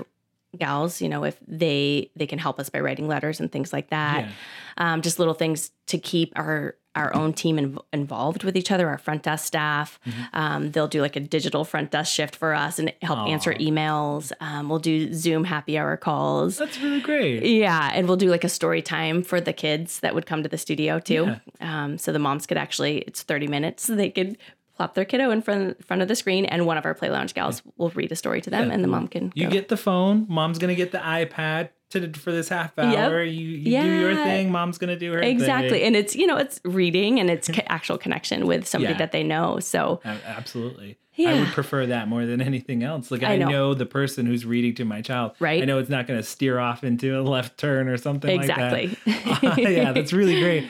[0.57, 3.89] gals, you know, if they they can help us by writing letters and things like
[3.89, 4.25] that.
[4.25, 4.31] Yeah.
[4.77, 8.89] Um, just little things to keep our our own team in, involved with each other.
[8.89, 9.97] Our front desk staff,
[10.33, 14.33] um, they'll do like a digital front desk shift for us and help answer emails.
[14.41, 16.57] Um, we'll do Zoom happy hour calls.
[16.57, 17.43] That's really great.
[17.45, 20.49] Yeah, and we'll do like a story time for the kids that would come to
[20.49, 21.35] the studio too.
[21.61, 23.83] Um, so the moms could actually, it's 30 minutes.
[23.85, 24.37] so They could
[24.81, 27.35] plop their kiddo in front, front of the screen, and one of our play lounge
[27.35, 29.31] gals will read a story to them, and the mom can.
[29.35, 29.51] You go.
[29.51, 30.25] get the phone.
[30.27, 33.21] Mom's gonna get the iPad to for this half hour.
[33.21, 34.51] You, you do your thing.
[34.51, 35.83] Mom's gonna do her exactly, thing.
[35.83, 38.97] and it's you know it's reading and it's co- actual connection with somebody Yeah.
[38.99, 39.59] that they know.
[39.59, 40.97] So Absolutely.
[41.19, 43.11] I would prefer that more than anything else.
[43.11, 43.49] Like I, I know.
[43.49, 43.73] know.
[43.75, 45.33] the person who's reading to my child.
[45.39, 45.61] Right.
[45.61, 48.87] I know it's not going to steer off into a left turn or something Exactly.
[48.87, 49.43] like that.
[49.43, 49.75] Exactly.
[49.75, 50.67] Yeah, that's really great.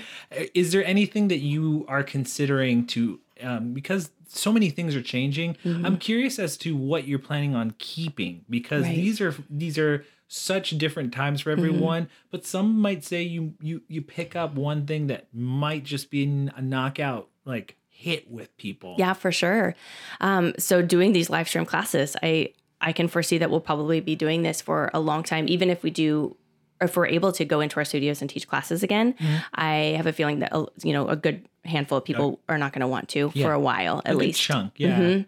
[0.54, 5.58] Is there anything that you are considering to um, because so many things are changing?
[5.66, 8.96] I'm curious as to what you're planning on keeping because Right.
[8.96, 13.82] these are these are such different times for everyone but some might say you you
[13.90, 16.24] you pick up one thing that might just be
[16.56, 19.76] a knockout like hit with people Yeah, for sure.
[20.22, 24.16] Um, so doing these live stream classes, I I can foresee that we'll probably be
[24.16, 26.38] doing this for a long time, even if we do.
[26.80, 29.36] If we're able to go into our studios and teach classes again, Mm-hmm.
[29.54, 32.74] I have a feeling that uh, you know a good handful of people are not
[32.74, 33.46] going to want to Yeah.
[33.46, 34.42] for a while at a least.
[34.42, 35.26] chunk yeah Mhm.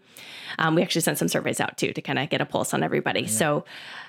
[0.60, 2.84] Um, we actually sent some surveys out too to kind of get a pulse on
[2.84, 3.26] everybody.
[3.26, 3.66] So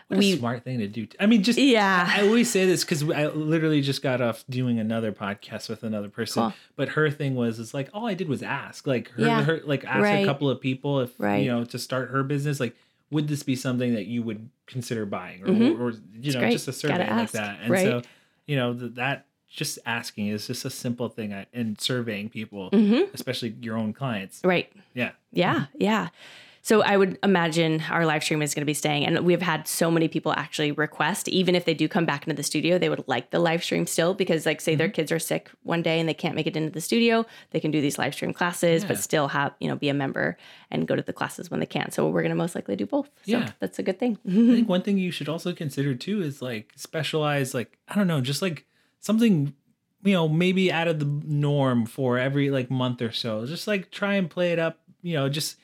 [0.09, 1.07] What a we smart thing to do.
[1.19, 2.07] I mean, just Yeah.
[2.15, 6.11] I always say this because I literally just got off doing another podcast with another
[6.11, 6.43] person.
[6.43, 6.53] Cool.
[6.77, 9.43] But her thing was, it's like all I did was ask, like her, Yeah.
[9.43, 11.39] her like ask a couple of people if Right.
[11.43, 12.77] you know to start her business, like
[13.11, 15.79] would this be something that you would consider buying or, Mhm.
[15.81, 16.53] or you know great.
[16.53, 17.59] just a survey like that.
[17.63, 17.83] And right.
[17.87, 18.03] so
[18.47, 22.71] you know th- that just asking is just a simple thing I- in surveying people,
[22.71, 23.12] Mhm.
[23.14, 24.40] especially your own clients.
[24.45, 24.71] right.
[24.95, 25.12] Yeah.
[25.33, 26.09] Yeah, yeah.
[26.62, 29.05] So I would imagine our live stream is going to be staying.
[29.05, 32.35] And we've had so many people actually request, even if they do come back into
[32.35, 34.79] the studio, they would like the live stream still because, like, say Mm-hmm.
[34.79, 37.61] their kids are sick one day and they can't make it into the studio, they
[37.61, 40.38] can do these live stream classes, but still have, you know, be a member
[40.71, 41.90] and go to the classes when they can.
[41.90, 43.11] So we're going to most likely do both.
[43.27, 43.51] So Yeah.
[43.61, 44.17] that's a good thing.
[44.27, 48.07] I think one thing you should also consider too is like specialize, like I don't
[48.07, 48.64] know, just like
[49.05, 49.55] something
[50.03, 53.47] you know maybe out of the norm for every like month or so.
[53.47, 54.81] Just like try and play it up.
[55.03, 55.57] You know, just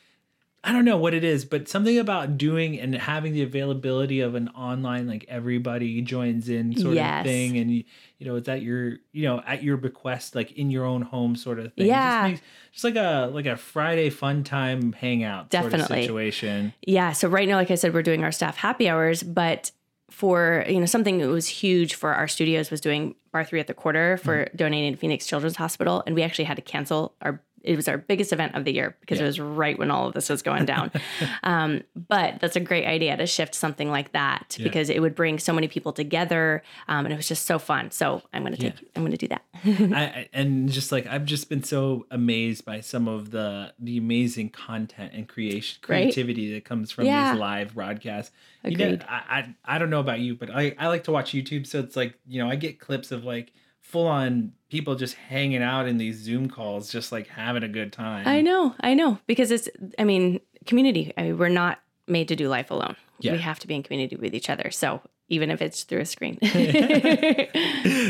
[0.63, 4.35] I don't know what it is, but something about doing and having the availability of
[4.35, 7.21] an online like everybody joins in sort Yes.
[7.21, 7.85] of thing, and you,
[8.19, 11.35] you know it's at your you know at your bequest, like in your own home
[11.37, 11.87] sort of thing.
[11.87, 12.29] Yeah.
[12.29, 16.03] just, makes, just like a like a Friday fun time hangout sort of Definitely.
[16.03, 16.75] situation.
[16.83, 17.13] Yeah.
[17.13, 19.71] So right now, like I said, we're doing our staff happy hours, but
[20.11, 23.67] for you know something that was huge for our studios was doing barre three at
[23.67, 24.57] the quarter for Mm-hmm.
[24.57, 27.43] donating to Phoenix Children's Hospital, and we actually had to cancel our.
[27.63, 29.25] It was our biggest event of the year because Yeah.
[29.25, 30.91] it was right when all of this was going down.
[31.43, 34.65] um, but that's a great idea to shift something like that Yeah.
[34.65, 37.91] because it would bring so many people together, um, and it was just so fun.
[37.91, 38.91] So I'm going to take.
[38.97, 39.45] I'm going to do that.
[39.65, 44.51] I, and just like I've just been so amazed by some of the the amazing
[44.51, 46.03] content and creation Right.
[46.05, 47.33] creativity that comes from Yeah.
[47.33, 48.33] these live broadcasts.
[48.65, 51.33] You know, I, I I don't know about you, but I I like to watch
[51.33, 55.15] YouTube, so it's like you know I get clips of like full on people just
[55.15, 58.27] hanging out in these Zoom calls, just like having a good time.
[58.27, 61.13] I know, I know, because it's, I mean, community.
[61.17, 62.97] I mean, we're not made to do life alone.
[63.19, 63.33] Yeah.
[63.33, 64.71] We have to be in community with each other.
[64.71, 66.39] So even if it's through a screen.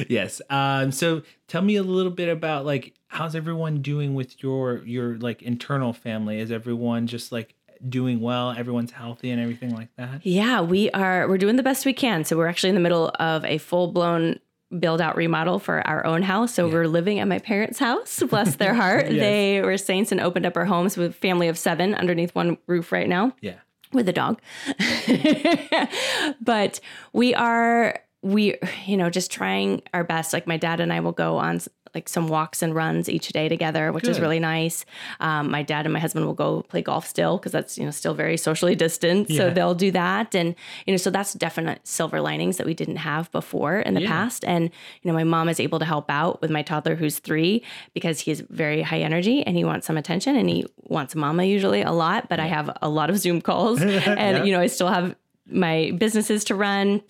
[0.09, 0.41] yes.
[0.51, 0.91] Um.
[0.91, 5.43] So tell me a little bit about like how's everyone doing with your your like
[5.43, 6.41] internal family?
[6.41, 7.55] Is everyone just like
[7.89, 8.53] doing well?
[8.53, 10.25] Everyone's healthy and everything like that.
[10.25, 12.25] yeah, we are, we're doing the best we can.
[12.25, 14.39] So we're actually in the middle of a full blown
[14.79, 16.55] build out remodel for our own house.
[16.55, 18.23] So we're living at my parents' house.
[18.23, 19.07] Bless their heart.
[19.11, 19.21] Yes.
[19.21, 22.59] They were saints and opened up our homes with a family of seven underneath one
[22.69, 23.33] roof right now.
[23.41, 23.57] Yeah.
[23.93, 24.41] with a dog.
[26.41, 26.81] but
[27.13, 28.57] we are we
[28.87, 31.61] you know just trying our best like my dad and I will go on
[31.95, 34.85] like some walks and runs each day together which is really nice.
[35.21, 37.91] Um, my dad and my husband will go play golf still because that's you know
[37.91, 40.55] still very socially distant so they'll do that and
[40.87, 44.09] you know so that's definite silver linings that we didn't have before in the Yeah.
[44.09, 44.65] past and
[45.03, 47.63] you know my mom is able to help out with my toddler who's 3
[47.95, 51.45] because he is very high energy and he wants some attention and he wants mama
[51.45, 53.93] usually a lot but I have a lot of Zoom calls and
[54.39, 54.45] Yeah.
[54.45, 55.15] you know I still have
[55.53, 57.03] my businesses to run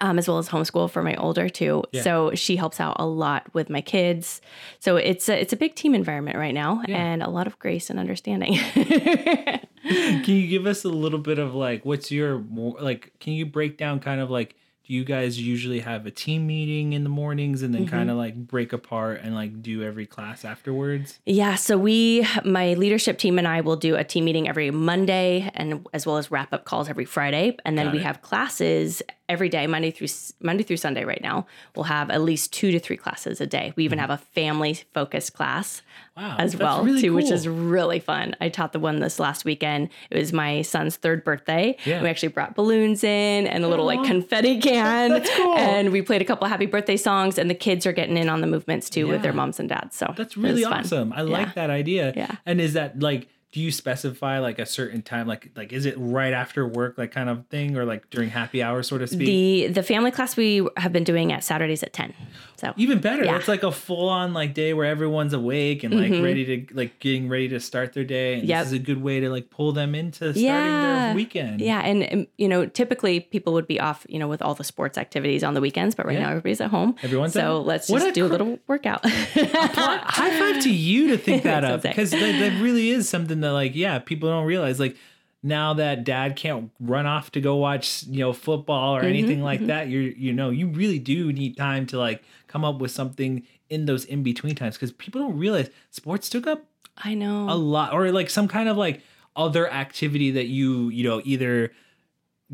[0.00, 1.84] um, as well as homeschool for my older two.
[1.92, 2.02] Yeah.
[2.02, 4.40] So she helps out a lot with my kids.
[4.78, 6.96] So it's a, it's a big team environment right now Yeah.
[6.96, 8.58] and a lot of grace and understanding.
[9.84, 13.44] Can you give us a little bit of like what's your more like can you
[13.44, 14.54] break down kind of like
[14.86, 17.90] do you guys usually have a team meeting in the mornings and then Mm-hmm.
[17.96, 21.20] kind of like break apart and like do every class afterwards?
[21.24, 25.48] Yeah, so we, my leadership team and I will do a team meeting every Monday
[25.54, 27.56] and as well as wrap up calls every Friday.
[27.64, 28.04] And then Got we it.
[28.04, 29.02] have classes
[29.32, 30.06] every day, Monday through
[30.40, 31.46] Monday through Sunday right now.
[31.74, 33.72] We'll have at least two to three classes a day.
[33.76, 35.82] We even have a family focused class
[36.16, 36.36] Wow.
[36.38, 36.58] as Mm-hmm.
[36.58, 38.36] that's well really too, which is really fun.
[38.40, 39.88] I taught the one this last weekend.
[40.10, 41.76] It was my son's third birthday.
[41.86, 42.02] Yeah.
[42.02, 45.10] We actually brought balloons in and a little like confetti can.
[45.10, 45.56] That's cool.
[45.56, 48.42] And we played a couple happy birthday songs and the kids are getting in on
[48.42, 49.96] the movements too with their moms and dads.
[49.96, 51.12] So That's really awesome.
[51.14, 52.12] I like that idea.
[52.14, 52.36] Yeah.
[52.44, 55.94] And is that like do you specify like a certain time like like is it
[55.98, 59.26] right after work like kind of thing or like during happy hour so to speak?
[59.26, 62.14] The the family class we have been doing at Saturdays at 10.
[62.62, 63.24] So Even better.
[63.24, 63.34] Yeah.
[63.36, 67.00] It's like a full on like day where everyone's awake and like ready to like
[67.00, 68.34] getting ready to start their day.
[68.34, 68.50] And Mm-hmm.
[68.50, 68.58] Yep.
[68.64, 71.06] this is a good way to like pull them into starting Yeah.
[71.06, 71.60] their weekend.
[71.60, 74.62] Yeah, and, and you know, typically people would be off, you know, with all the
[74.62, 76.20] sports activities on the weekends, but right Yeah.
[76.22, 76.94] now everybody's at home.
[77.02, 79.04] Everyone's so let's just a do a little workout.
[79.06, 83.52] High five to you to think that up because that, that really is something that
[83.52, 84.96] like yeah people don't realize like
[85.42, 89.42] now that dad can't run off to go watch you know football or Mm-hmm, anything
[89.42, 92.90] like that you're you know you really do need time to like come up with
[92.90, 96.64] something in those in between times because people don't realize sports took up
[96.96, 97.48] I know.
[97.50, 99.02] a lot or like some kind of like
[99.34, 101.72] other activity that you you know either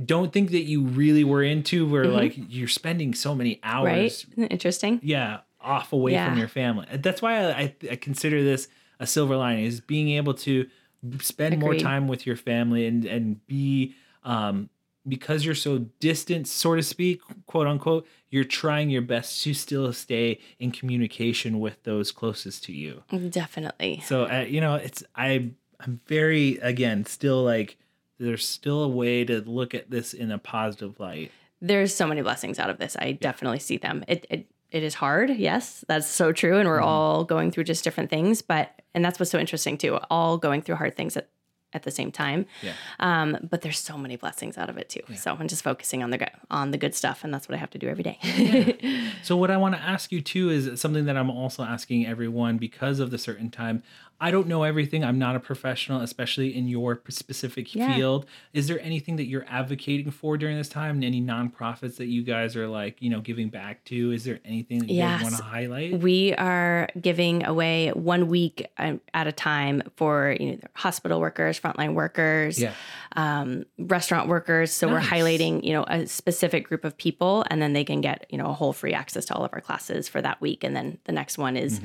[0.02, 4.42] don't think that you really were into where like you're spending so many hours Mm-hmm.
[4.42, 4.52] right?
[4.52, 5.00] Interesting.
[5.02, 6.28] yeah off away Yeah.
[6.30, 8.68] from your family that's why I, I, I consider this
[9.00, 10.68] a silver lining is being able to
[11.20, 14.68] spend more time with your family and and be um
[15.06, 19.92] because you're so distant so to speak quote unquote you're trying your best to still
[19.92, 24.02] stay in communication with those closest to you Definitely.
[24.04, 27.76] so uh, you know it's i i'm very again still like
[28.18, 31.30] there's still a way to look at this in a positive light
[31.60, 32.96] There's so many blessings out of this.
[32.96, 34.04] I definitely see them.
[34.06, 35.30] It, it it is hard.
[35.30, 36.58] Yes, that's so true.
[36.58, 39.98] And we're all going through just different things, but and that's what's so interesting too.
[40.10, 41.28] All going through hard things at
[41.74, 42.46] at the same time.
[42.62, 42.72] Yeah.
[42.98, 45.02] Um, but there's so many blessings out of it too.
[45.16, 47.58] So I'm just focusing on the good, on the good stuff, and that's what I
[47.58, 48.18] have to do every day.
[48.22, 49.10] yeah.
[49.22, 52.56] So what I want to ask you too is something that I'm also asking everyone
[52.56, 53.82] because of the certain time.
[54.20, 55.04] I don't know everything.
[55.04, 57.94] I'm not a professional, especially in your specific Yeah.
[57.94, 58.26] field.
[58.52, 61.04] Is there anything that you're advocating for during this time?
[61.04, 64.10] Any nonprofits that you guys are like, you know, giving back to?
[64.10, 65.22] Is there anything that you Yes.
[65.22, 66.00] want to highlight?
[66.00, 71.60] we are giving away one week um, at a time for you know hospital workers,
[71.60, 72.72] frontline workers, Yeah.
[73.14, 74.72] um, restaurant workers.
[74.72, 78.26] So we're highlighting you know a specific group of people, and then they can get
[78.30, 80.64] you know a whole free access to all of our classes for that week.
[80.64, 81.80] And then the next one is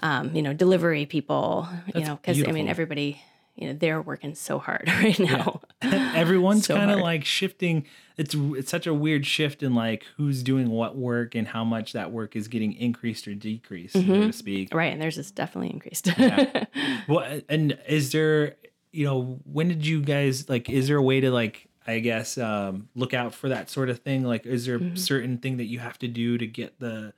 [0.00, 1.68] um, you know delivery people.
[1.94, 3.20] you know because I mean everybody
[3.56, 5.60] you know they're working so hard right now.
[5.82, 7.86] Everyone's So kind of like shifting.
[8.16, 11.92] It's it's such a weird shift in like who's doing what work and how much
[11.92, 14.26] that work is getting increased or decreased, so Mm-hmm.
[14.26, 14.74] to speak.
[14.74, 16.08] Right, and theirs is definitely increased.
[17.08, 18.56] Well, and is there,
[18.92, 20.70] you know, when did you guys like?
[20.70, 23.98] Is there a way to like, I guess, um, look out for that sort of
[24.00, 24.24] thing?
[24.24, 24.94] Like, is there Mm-hmm.
[24.94, 27.12] a certain thing that you have to do to get the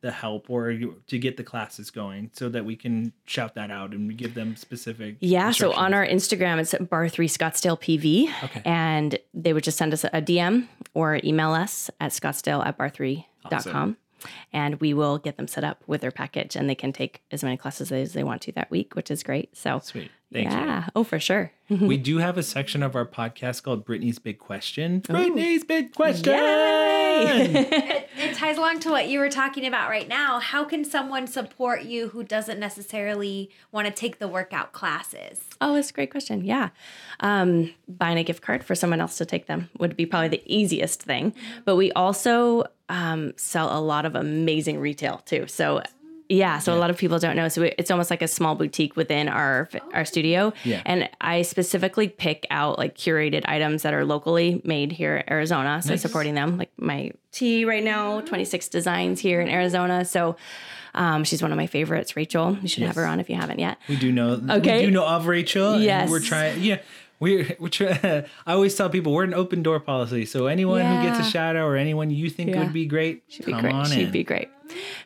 [0.00, 0.72] the help or
[1.06, 4.56] to get the classes going so that we can shout that out and give them
[4.56, 5.16] specific?
[5.20, 5.50] Yeah.
[5.50, 8.44] So on our Instagram, it's at barre three Scottsdale PV.
[8.44, 8.62] Okay.
[8.64, 13.96] And they would just send us a DM or email us at scottsdale at barre3.com.
[14.52, 17.42] And we will get them set up with their package and they can take as
[17.42, 19.56] many classes as they want to that week, which is great.
[19.56, 20.10] So, Sweet.
[20.32, 20.86] Thank yeah.
[20.94, 21.52] Oh, for sure.
[21.70, 24.98] We do have a section of our podcast called Brittany's Big Question.
[24.98, 26.34] Brittany's Big Question.
[26.34, 30.40] it, it ties along to what you were talking about right now.
[30.40, 35.44] How can someone support you who doesn't necessarily want to take the workout classes?
[35.60, 36.44] Oh, that's a great question.
[36.44, 36.70] Yeah.
[37.20, 40.42] Um, buying a gift card for someone else to take them would be probably the
[40.46, 41.32] easiest thing.
[41.64, 45.46] But we also um, sell a lot of amazing retail too.
[45.46, 45.82] So,
[46.30, 47.48] yeah, so a lot of people don't know.
[47.48, 50.52] So we- it's almost like a small boutique within our our studio.
[50.64, 50.80] Yeah.
[50.86, 55.82] And I specifically pick out like curated items that are locally made here in Arizona.
[55.82, 56.02] So Nice.
[56.02, 60.04] supporting them, like my tea right now, 26 designs here in Arizona.
[60.04, 60.36] So
[60.94, 62.56] um, she's one of my favorites, Rachel.
[62.62, 63.78] You should have her on if you haven't yet.
[63.88, 64.40] We do know.
[64.50, 64.80] Okay.
[64.80, 65.78] We do know of Rachel.
[65.80, 66.08] Yes.
[66.10, 66.62] We're trying.
[66.62, 66.78] Yeah.
[67.20, 70.24] We're, we're try, I always tell people we're an open door policy.
[70.24, 71.28] So anyone who gets a Yeah.
[71.28, 72.60] shout out or anyone you think Yeah.
[72.62, 73.74] would be great, She'd be come great.
[73.74, 74.10] on She'd in.
[74.10, 74.48] be great.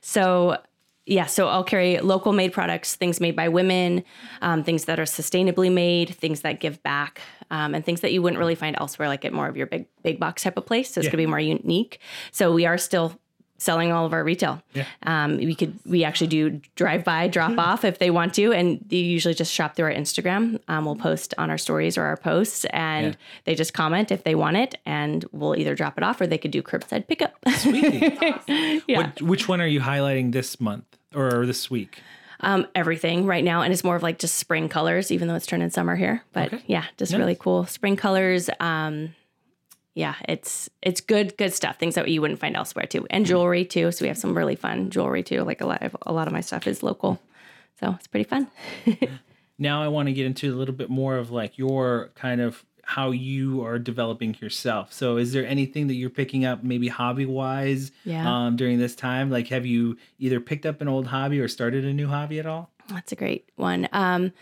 [0.01, 0.59] So,
[1.07, 4.05] yeah, so I'll carry local made products, things made by women,
[4.41, 8.23] um, things that are sustainably made, things that give back, um, and things that you
[8.23, 10.93] wouldn't really find elsewhere, like at more of your big big box type of place.
[10.93, 11.13] So it's Yeah.
[11.13, 11.99] gonna be more unique.
[12.33, 13.19] So we are still
[13.65, 14.63] selling all of our retail.
[14.75, 14.85] Yeah.
[15.05, 18.79] Um, we could we actually do drive by, drop off if they want to, and
[18.89, 20.61] they usually just shop through our Instagram.
[20.69, 23.13] Um, we'll post on our stories or our posts, and Yeah.
[23.45, 26.39] they just comment if they want it, and we'll either drop it off or they
[26.39, 27.35] could do curbside pickup.
[27.57, 28.19] Sweet.
[28.87, 28.97] yeah.
[28.99, 32.01] What, which one are you highlighting this month or this week?
[32.41, 35.47] um, everything right now, and it's more of like just spring colors, even though it's
[35.47, 36.23] turning summer here.
[36.35, 36.63] But Okay.
[36.67, 37.19] yeah, just Nice.
[37.19, 38.51] really cool spring colors.
[38.61, 39.15] Um,
[39.95, 41.79] yeah, it's it's good good stuff.
[41.79, 43.93] Things that you wouldn't find elsewhere too, and jewelry too.
[43.93, 45.43] So we have some really fun jewelry too.
[45.43, 47.21] Like a lot of a lot of my stuff is local,
[47.81, 48.49] so it's pretty fun.
[49.57, 52.65] Now I want to get into a little bit more of like your kind of
[52.83, 54.93] how you are developing yourself.
[54.93, 58.29] So is there anything that you're picking up maybe hobby wise Yeah.
[58.47, 59.31] um, during this time?
[59.31, 62.47] Like have you either picked up an old hobby or started a new hobby at
[62.47, 62.69] all?
[62.89, 63.89] That's a great one.
[63.93, 64.33] Um,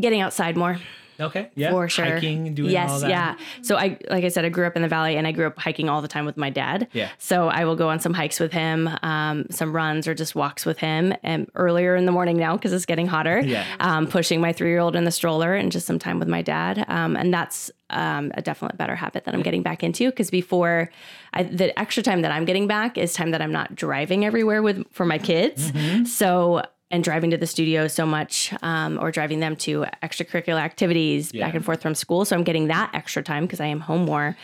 [0.00, 0.78] getting outside more.
[1.18, 1.50] Okay.
[1.54, 1.70] Yeah.
[1.70, 2.04] for sure.
[2.04, 3.10] Hiking, doing yes, all that.
[3.10, 3.36] yeah.
[3.62, 5.58] So I, like I said, I grew up in the valley, and I grew up
[5.58, 6.88] hiking all the time with my dad.
[6.92, 7.10] Yeah.
[7.18, 10.66] So I will go on some hikes with him, um, some runs or just walks
[10.66, 13.40] with him, and earlier in the morning now because it's getting hotter.
[13.40, 13.64] Yeah.
[13.80, 16.42] Um, pushing my three year old in the stroller and just some time with my
[16.42, 20.30] dad, um, and that's um, a definite better habit that I'm getting back into because
[20.30, 20.90] before
[21.32, 24.62] I, the extra time that I'm getting back is time that I'm not driving everywhere
[24.62, 25.70] with for my kids.
[25.70, 26.04] Mm-hmm.
[26.04, 26.62] So
[26.94, 31.44] and driving to the studio so much um, or driving them to extracurricular activities Yeah.
[31.44, 32.24] back and forth from school.
[32.24, 34.36] So I'm getting that extra time because I am home more.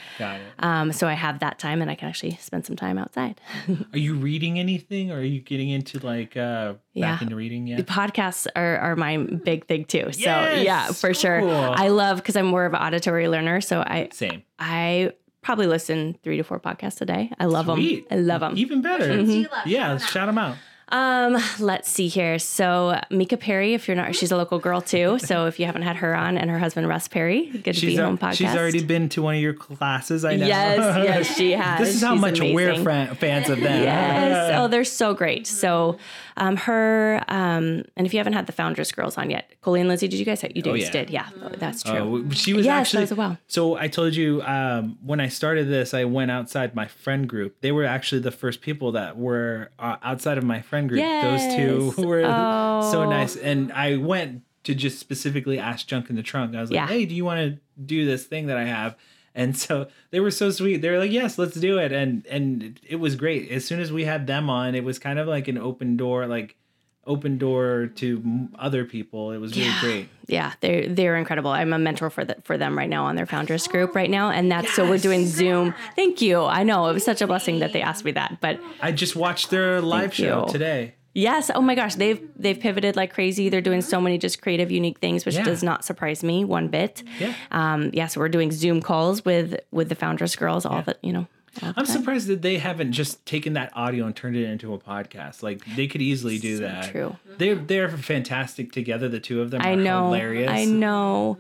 [0.58, 3.40] Um, so I have that time and I can actually spend some time outside.
[3.92, 7.18] Are you reading anything or are you getting into like uh back Yeah.
[7.22, 7.76] into reading yet?
[7.78, 10.06] The podcasts are, are my big thing too.
[10.12, 10.64] So Yes!
[10.64, 11.40] yeah, for sure.
[11.48, 13.60] I love because I'm more of an auditory learner.
[13.60, 14.42] So I Same.
[14.58, 17.30] I probably listen three to four podcasts a day.
[17.38, 18.08] I love Sweet.
[18.08, 18.18] them.
[18.18, 18.54] I love them.
[18.58, 19.06] Even better.
[19.24, 19.66] Do you love?
[19.66, 20.56] Yeah, Shout shout them out.
[20.92, 22.38] Um, let's see here.
[22.38, 25.18] So Mika Perry, if you're not, she's a local girl too.
[25.31, 27.72] So if you haven't had her on, and her husband Russ Perry, good to be
[27.92, 28.35] She's, home podcast.
[28.35, 30.46] she's already been to one of your classes, I know.
[30.46, 31.79] Yes, yes, she has.
[31.79, 32.83] this is how She's much we're amazing.
[32.85, 33.83] fran- fans of them.
[33.83, 34.48] Yes.
[34.61, 35.46] Oh, they're so great.
[35.46, 35.96] So,
[36.37, 39.88] um, her, um, and if you haven't had the Foundress girls on yet, Colleen and
[39.88, 40.43] Lizzie, did you guys?
[40.43, 40.91] You guys Oh, yeah.
[40.91, 41.28] did, yeah.
[41.57, 42.24] That's true.
[42.28, 43.38] Oh, she was Yes, that actually was a while.
[43.47, 47.61] So I told you um, when I started this, I went outside my friend group.
[47.61, 51.01] They were actually the first people that were uh, outside of my friend group.
[51.01, 51.97] Those two Yes.
[52.07, 53.11] were so Oh.
[53.11, 56.55] nice, and I went to just specifically ask Junk in the Trunk.
[56.55, 56.87] I was like, Yeah.
[56.87, 58.97] hey, do you want to do this thing that I have?
[59.35, 60.78] And so they were so sweet.
[60.83, 63.49] They were like, "Yes, let's do it." And and it was great.
[63.51, 66.26] As soon as we had them on, it was kind of like an open door,
[66.26, 66.57] like
[67.11, 69.32] open door to other people.
[69.32, 69.80] It was really Yeah.
[69.80, 70.08] great.
[70.26, 71.50] Yeah, they're they're incredible.
[71.50, 74.30] I'm a mentor for the, for them right now on their founders group right now,
[74.30, 75.74] and that's so we're doing Zoom.
[75.96, 76.42] Thank you.
[76.44, 79.16] I know it was such a blessing that they asked me that, but I just
[79.16, 80.52] watched their live show you.
[80.52, 80.94] today.
[81.12, 83.48] yes, oh my gosh, they've they've pivoted like crazy.
[83.48, 85.42] They're doing so many just creative, unique things, which Yeah.
[85.44, 87.02] does not surprise me one bit.
[87.18, 87.34] Yeah.
[87.50, 91.12] Um, yeah, so we're doing Zoom calls with with the founders girls, all that you
[91.12, 91.26] know.
[91.55, 94.78] The I'm surprised that they haven't just taken that audio and turned it into a
[94.78, 95.42] podcast.
[95.42, 96.90] Like they could easily do So that.
[96.90, 97.16] true.
[97.38, 99.09] They're they're fantastic together.
[99.09, 100.05] The two of them I are know.
[100.07, 100.51] hilarious.
[100.51, 101.38] I know.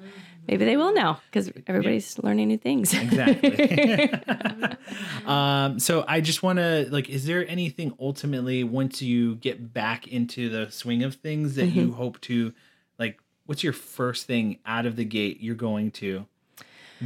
[0.48, 2.92] Maybe they will now because everybody's learning new things.
[2.92, 4.10] Exactly.
[5.26, 10.08] um, so I just want to like, is there anything ultimately once you get back
[10.08, 11.78] into the swing of things that Mm-hmm.
[11.78, 12.52] you hope to
[12.98, 13.20] like?
[13.46, 16.26] What's your first thing out of the gate you're going to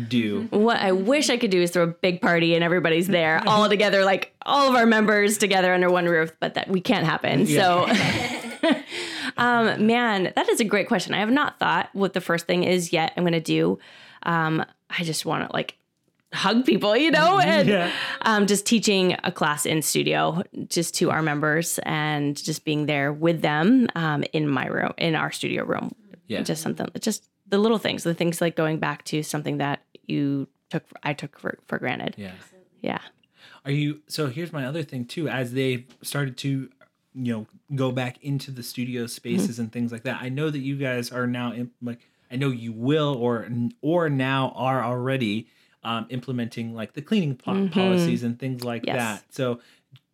[0.09, 0.49] do?
[0.51, 3.68] What I wish I could do is throw a big party and everybody's there all
[3.68, 7.47] together, like all of our members together under one roof, but that we can't happen.
[7.47, 7.86] So,
[9.36, 11.14] um, man, that is a great question.
[11.14, 13.12] I have not thought what the first thing is yet.
[13.16, 13.78] I'm going to do.
[14.24, 15.76] Um, I just want to like
[16.32, 17.92] hug people, you know, and Yeah.
[18.22, 23.12] um, just teaching a class in studio just to our members and just being there
[23.12, 25.95] with them um, in my room, in our studio room.
[26.26, 26.40] Yeah.
[26.42, 30.49] Just something, just the little things, the things like going back to something that you
[30.70, 32.14] took, I took for, for granted.
[32.16, 32.32] Yeah.
[32.80, 33.01] Yeah.
[33.64, 36.68] Are you so here's my other thing too as they started to
[37.14, 40.20] you know go back into the studio spaces and things like that.
[40.20, 43.49] I know that you guys are now in, like I know you will or
[43.80, 45.47] or now are already
[45.82, 48.97] um, implementing like the cleaning po- policies and things like Yes.
[48.97, 49.34] that.
[49.34, 49.61] So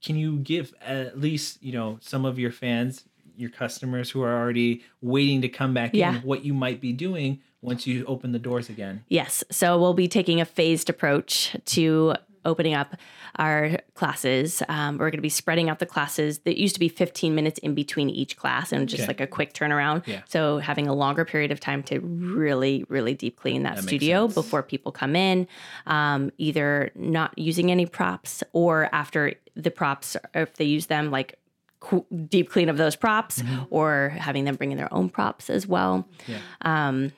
[0.03, 3.05] can you give at least, you know, some of your fans,
[3.41, 6.17] your customers who are already waiting to come back Yeah.
[6.17, 9.03] in what you might be doing once you open the doors again?
[9.09, 9.43] Yes.
[9.51, 12.15] So we'll be taking a phased approach to
[12.47, 12.97] opening up
[13.39, 14.63] our classes.
[14.67, 16.39] Um, we're going to be spreading out the classes.
[16.41, 19.09] That used to be 15 minutes in between each class and just Okay.
[19.09, 20.07] like a quick turnaround.
[20.07, 20.23] Yeah.
[20.27, 24.27] So having a longer period of time to really, really deep clean that, That studio
[24.27, 25.49] before people come in,
[25.87, 31.11] um, either not using any props or after the props, or if they use them,
[31.11, 31.39] like
[32.29, 36.07] deep clean of those props or having them bring in their own props as well
[36.27, 36.39] Yeah.
[36.63, 37.13] um,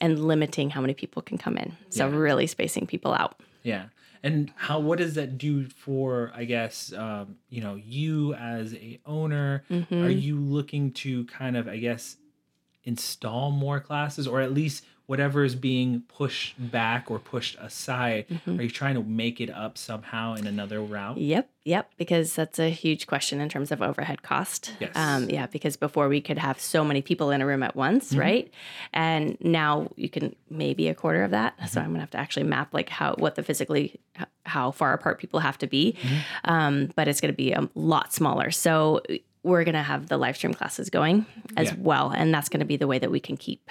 [0.00, 1.76] and limiting how many people can come in.
[1.90, 2.16] So Yeah.
[2.16, 3.40] really spacing people out.
[3.62, 3.86] Yeah.
[4.22, 8.98] And how what does that do for I guess um, you know you as a
[9.06, 9.64] owner?
[9.70, 10.02] Mm-hmm.
[10.04, 12.16] Are you looking to kind of I guess
[12.84, 18.26] install more classes or at least whatever is being pushed back or pushed aside?
[18.28, 18.58] Mm-hmm.
[18.58, 21.16] Are you trying to make it up somehow in another route?
[21.18, 24.72] Yep, yep, because that's a huge question in terms of overhead cost.
[24.80, 24.92] Yes.
[24.96, 28.10] Um, yeah, because before we could have so many people in a room at once,
[28.10, 28.20] Mm-hmm.
[28.20, 28.50] right?
[28.92, 31.56] And now you can maybe a quarter of that.
[31.56, 31.66] Mm-hmm.
[31.66, 34.00] So I'm gonna have to actually map like how what the physically
[34.44, 36.50] how far apart people have to be, Mm-hmm.
[36.50, 38.50] um, but it's gonna be a lot smaller.
[38.50, 39.02] So
[39.42, 41.24] we're gonna have the live stream classes going
[41.56, 41.74] as Yeah.
[41.78, 43.70] well, and that's gonna be the way that we can keep.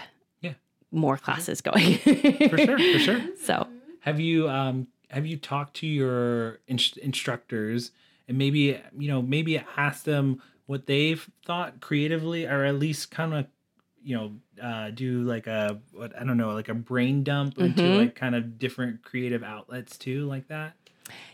[0.95, 1.97] More classes going.
[2.49, 3.21] For sure, for sure.
[3.43, 3.67] So
[4.01, 7.91] Have you um have you talked to your inst- instructors
[8.27, 13.33] and maybe you know maybe ask them what they've thought creatively or at least kind
[13.33, 13.45] of
[14.03, 14.31] you know
[14.61, 17.97] uh do like a what I don't know like a brain dump into Mhm.
[17.97, 20.73] like kind of different creative outlets too like that.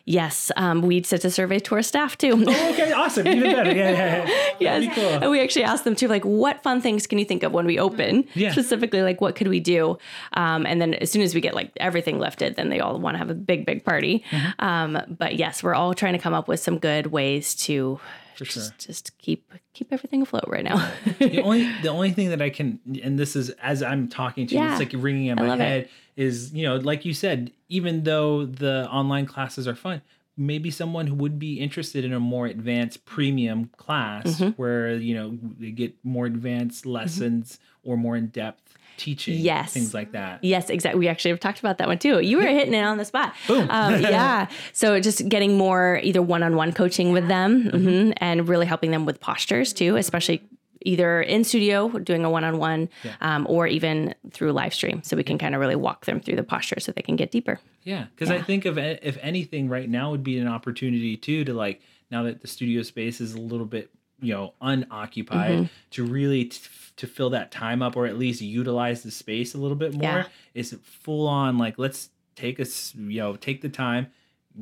[0.06, 2.44] Yes, um, we sent a survey to our staff too.
[2.48, 3.72] Oh, okay, awesome, even better.
[3.72, 4.48] Yeah, yeah, yeah.
[4.60, 4.96] Yes.
[4.96, 5.06] Cool.
[5.06, 7.66] And we actually asked them too, like, what fun things can you think of when
[7.66, 8.26] we open?
[8.36, 8.52] Yeah.
[8.52, 9.98] Specifically, like, what could we do?
[10.34, 13.16] Um, and then as soon as we get like everything lifted, then they all want
[13.16, 14.24] to have a big, big party.
[14.30, 14.66] Mm-hmm.
[14.66, 18.00] Um, but yes, we're all trying to come up with some good ways to
[18.36, 18.62] For sure.
[18.64, 20.92] just, just keep keep everything afloat right now.
[21.20, 24.56] the only the only thing that I can and this is as I'm talking to
[24.56, 24.72] you, Yeah.
[24.72, 28.88] it's like ringing in my head is you know like you said, even though the
[28.90, 30.02] online classes are fun,
[30.38, 34.50] maybe someone who would be interested in a more advanced premium class Mm-hmm.
[34.62, 38.71] where you know they get more advanced lessons or more in depth
[39.02, 39.74] teaching, Yes.
[39.74, 40.44] things like that.
[40.44, 41.00] Yes, exactly.
[41.00, 42.20] We actually have talked about that one too.
[42.20, 43.34] You were hitting it on the spot.
[43.48, 43.68] Boom.
[43.70, 44.48] Um, yeah.
[44.74, 47.88] So just getting more either one-on-one coaching with them Mm-hmm.
[47.88, 50.42] mhm, and really helping them with postures too, especially
[50.84, 52.90] either in studio doing a one-on-one
[53.22, 55.02] um, or even through live stream.
[55.04, 57.30] So we can kind of really walk them through the posture so they can get
[57.32, 57.60] deeper.
[57.84, 61.54] Yeah, because I think of if anything, right now would be an opportunity too to
[61.54, 63.92] like now that the studio space is a little bit
[64.22, 65.64] you know unoccupied Mm-hmm.
[65.92, 66.60] to really t-
[66.98, 70.04] to fill that time up or at least utilize the space a little bit more.
[70.04, 70.26] Yeah.
[70.54, 74.08] Is full on like let's take us you know take the time.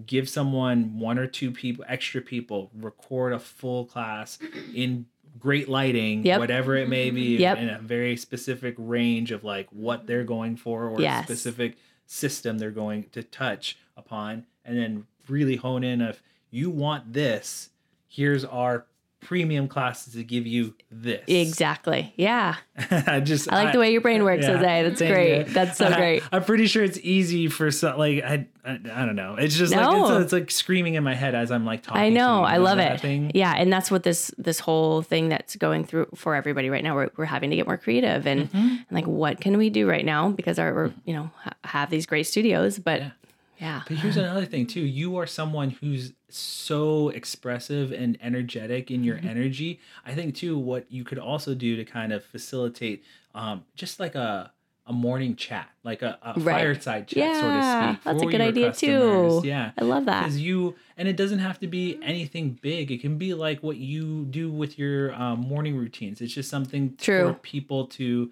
[0.05, 4.37] Give someone one or two people, extra people, record a full class
[4.75, 5.07] in
[5.39, 6.39] great lighting, Yep.
[6.39, 7.57] whatever it may be, Yep.
[7.57, 11.23] in a very specific range of like what they're going for or Yes.
[11.23, 16.69] a specific system they're going to touch upon, and then really hone in if you
[16.69, 17.69] want this,
[18.07, 18.85] here's our
[19.21, 21.21] premium classes to give you this.
[21.27, 22.13] Exactly.
[22.15, 22.55] Yeah.
[22.91, 24.55] I just I like the way your brain works, yeah.
[24.57, 24.83] Jose.
[24.83, 25.37] That's great.
[25.47, 25.53] you.
[25.53, 26.23] That's so I- great.
[26.31, 29.35] I'm pretty sure it's easy for some like I I, I don't know.
[29.35, 29.89] It's just No.
[29.91, 32.01] like it's, it's like screaming in my head as I'm like talking.
[32.01, 32.39] I to know.
[32.39, 32.45] you.
[32.45, 32.99] I love it.
[33.01, 33.31] thing?
[33.33, 36.95] Yeah, and that's what this this whole thing that's going through for everybody right now.
[36.95, 38.57] We're, we're having to get more creative and, Mm-hmm.
[38.57, 41.89] and like what can we do right now because our we're, you know ha- have
[41.89, 43.11] these great studios, but Yeah.
[43.59, 44.81] Yeah, But here's another thing too.
[44.81, 49.27] You are someone who's so expressive and energetic in your Mm-hmm.
[49.27, 49.79] energy.
[50.05, 53.03] I think too what you could also do to kind of facilitate
[53.35, 54.51] um just like a
[54.87, 56.55] a morning chat, like a, a Right.
[56.61, 58.03] fireside chat, so to Yeah, speak.
[58.03, 59.41] that's a good your idea, customers.
[59.43, 59.47] too.
[59.47, 59.71] Yeah.
[59.77, 60.21] I love that.
[60.23, 62.89] Because you, and it doesn't have to be anything big.
[62.89, 66.21] It can be like what you do with your um, morning routines.
[66.21, 67.27] It's just something True.
[67.27, 68.31] for people to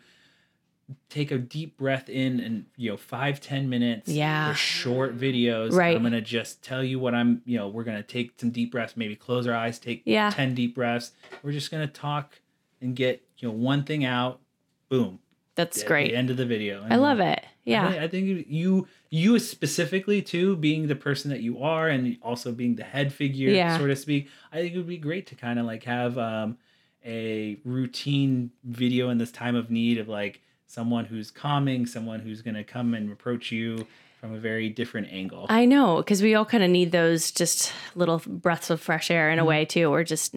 [1.09, 4.53] take a deep breath in and you know five ten minutes Yeah.
[4.53, 5.95] short videos Right.
[5.95, 8.95] i'm gonna just tell you what i'm you know we're gonna take some deep breaths
[8.95, 10.29] maybe close our eyes take Yeah.
[10.29, 11.11] 10 deep breaths
[11.43, 12.39] we're just gonna talk
[12.81, 14.39] and get you know one thing out
[14.87, 15.19] boom
[15.55, 16.11] that's at great.
[16.11, 17.43] the end of the video I love it.
[17.65, 22.53] Yeah, I, think you you specifically too being the person that you are and also
[22.53, 23.77] being the head figure Yeah.
[23.77, 26.57] so to speak i think it would be great to kind of like have um
[27.05, 32.41] a routine video in this time of need of like someone who's calming someone who's
[32.41, 33.87] going to come and approach you
[34.19, 37.71] from a very different angle I know because we all kind of need those just
[37.95, 39.33] little breaths of fresh air Mm-hmm.
[39.33, 40.35] in a way too, or just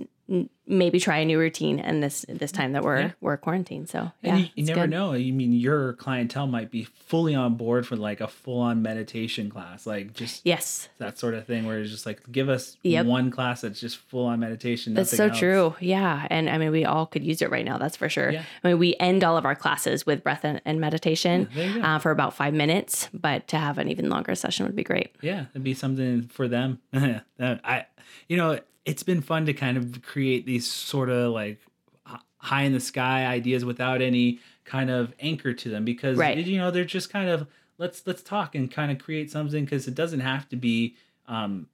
[0.67, 1.81] maybe try a new routine.
[1.81, 3.11] And this this time that we're Yeah.
[3.21, 4.91] we're quarantined, so yeah, and you, you never good.
[4.91, 5.13] know.
[5.13, 9.51] I mean, your clientele might be fully on board for like a full on meditation
[9.51, 13.07] class, like just Yes, that sort of thing, where it's just like give us Yep.
[13.07, 14.95] one class that's just full on meditation.
[14.95, 15.39] That's so else.
[15.39, 15.75] true.
[15.81, 16.27] Yeah.
[16.31, 17.79] And I mean, we all could use it right now.
[17.79, 18.31] That's for sure.
[18.31, 18.45] Yeah.
[18.63, 21.63] I mean, we end all of our classes with breath and, and meditation go.
[21.83, 25.11] uh, for about five minutes, but to have an even longer session would be great.
[25.21, 26.79] Yeah, it'd be something for them.
[27.41, 27.87] I,
[28.29, 31.61] you know, it's been fun to kind of create these sort of like
[32.39, 36.39] high in the sky ideas without any kind of anchor to them because Right.
[36.39, 37.47] you know they're just kind of
[37.79, 40.97] let's let's talk and kind of create something because it doesn't have to be
[41.29, 41.67] um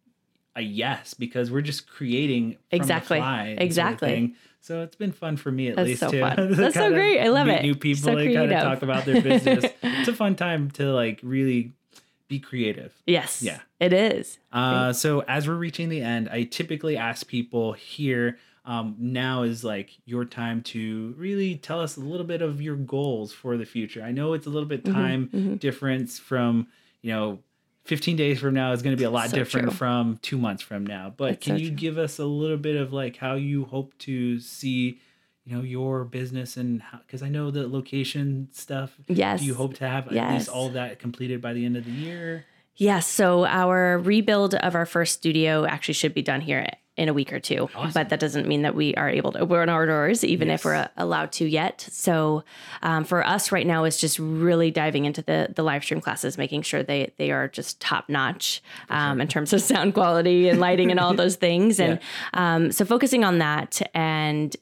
[0.56, 3.18] a yes because we're just creating Exactly.
[3.18, 4.34] fly sort of Exactly.
[4.62, 6.18] So it's been fun for me at That's least so too.
[6.56, 7.20] That's so great.
[7.20, 7.62] I love it.
[7.62, 9.64] New people So and kind of talk about their business.
[9.82, 11.72] it's a fun time to like really
[12.28, 12.94] be creative.
[13.06, 13.42] Yes.
[13.42, 13.60] Yeah.
[13.80, 14.38] It is.
[14.52, 18.38] Uh, so as we're reaching the end, I typically ask people here.
[18.64, 22.74] Um, now is like your time to really tell us a little bit of your
[22.74, 24.02] goals for the future.
[24.02, 26.66] I know it's a little bit Mm-hmm, time difference from
[27.02, 27.38] you know.
[27.84, 29.76] 15 days from now is going to be a lot So different true.
[29.76, 31.14] from two months from now.
[31.16, 31.76] But That's can so you true.
[31.76, 34.98] give us a little bit of like how you hope to see,
[35.46, 38.96] you know, your business and how, because I know the location stuff.
[39.06, 39.40] Yes.
[39.40, 41.92] Do you hope to have at least all that completed by the end of the
[41.92, 42.44] year?
[42.74, 43.06] Yes.
[43.06, 46.66] So our rebuild of our first studio actually should be done here
[46.96, 47.68] in a week or two.
[47.92, 50.74] But that doesn't mean that we are able to open our doors, even if we're
[50.74, 51.86] uh, allowed to yet.
[51.92, 52.42] So
[52.82, 56.38] um, for us right now, it's just really diving into the the live stream classes,
[56.38, 60.58] making sure they they are just top notch um, in terms of sound quality and
[60.58, 61.78] lighting and all those things.
[61.78, 62.00] And
[62.32, 64.56] um, so focusing on that and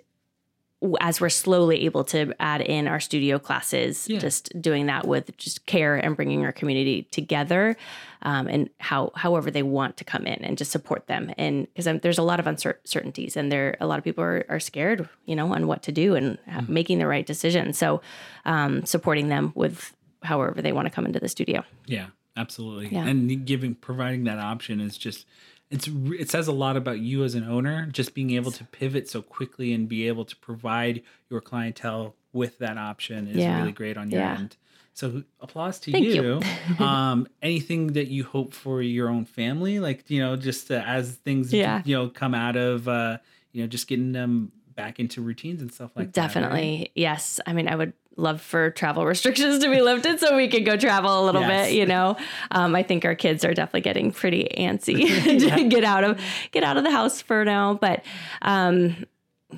[1.01, 4.18] as we're slowly able to add in our studio classes, Yeah.
[4.18, 7.76] just doing that with just care and bringing our community together,
[8.22, 11.32] um, and how however they want to come in and just support them.
[11.39, 14.61] And because there's a lot of uncertainties, and there a lot of people are, are
[14.61, 16.72] scared, you know, on what to do and Mm-hmm.
[16.72, 17.72] making the right decision.
[17.72, 18.01] So,
[18.45, 21.64] um, supporting them with however they want to come into the studio.
[21.87, 22.07] Yeah,
[22.37, 22.89] absolutely.
[22.89, 23.07] Yeah.
[23.07, 25.26] And giving providing that option is just
[25.71, 29.09] it's it says a lot about you as an owner just being able to pivot
[29.09, 33.59] so quickly and be able to provide your clientele with that option is Yeah.
[33.61, 34.37] really great on your Yeah.
[34.39, 34.57] end.
[34.93, 36.41] So applause to Thank you.
[36.79, 36.85] you.
[36.85, 41.17] um anything that you hope for your own family like you know just uh, as
[41.17, 41.83] things Yeah.
[41.85, 43.19] you know come out of uh
[43.53, 46.21] you know just getting them back into routines and stuff like that.
[46.21, 46.27] right?
[46.27, 46.91] Definitely.
[46.97, 47.39] Yes.
[47.47, 50.77] I mean, I would love for travel restrictions to be lifted so we could go
[50.77, 51.69] travel a little Yes.
[51.69, 52.17] bit, you know.
[52.51, 55.07] Um, I think our kids are definitely getting pretty antsy
[55.57, 56.21] to get out of
[56.53, 58.05] get out of the house for now, but
[58.43, 59.07] um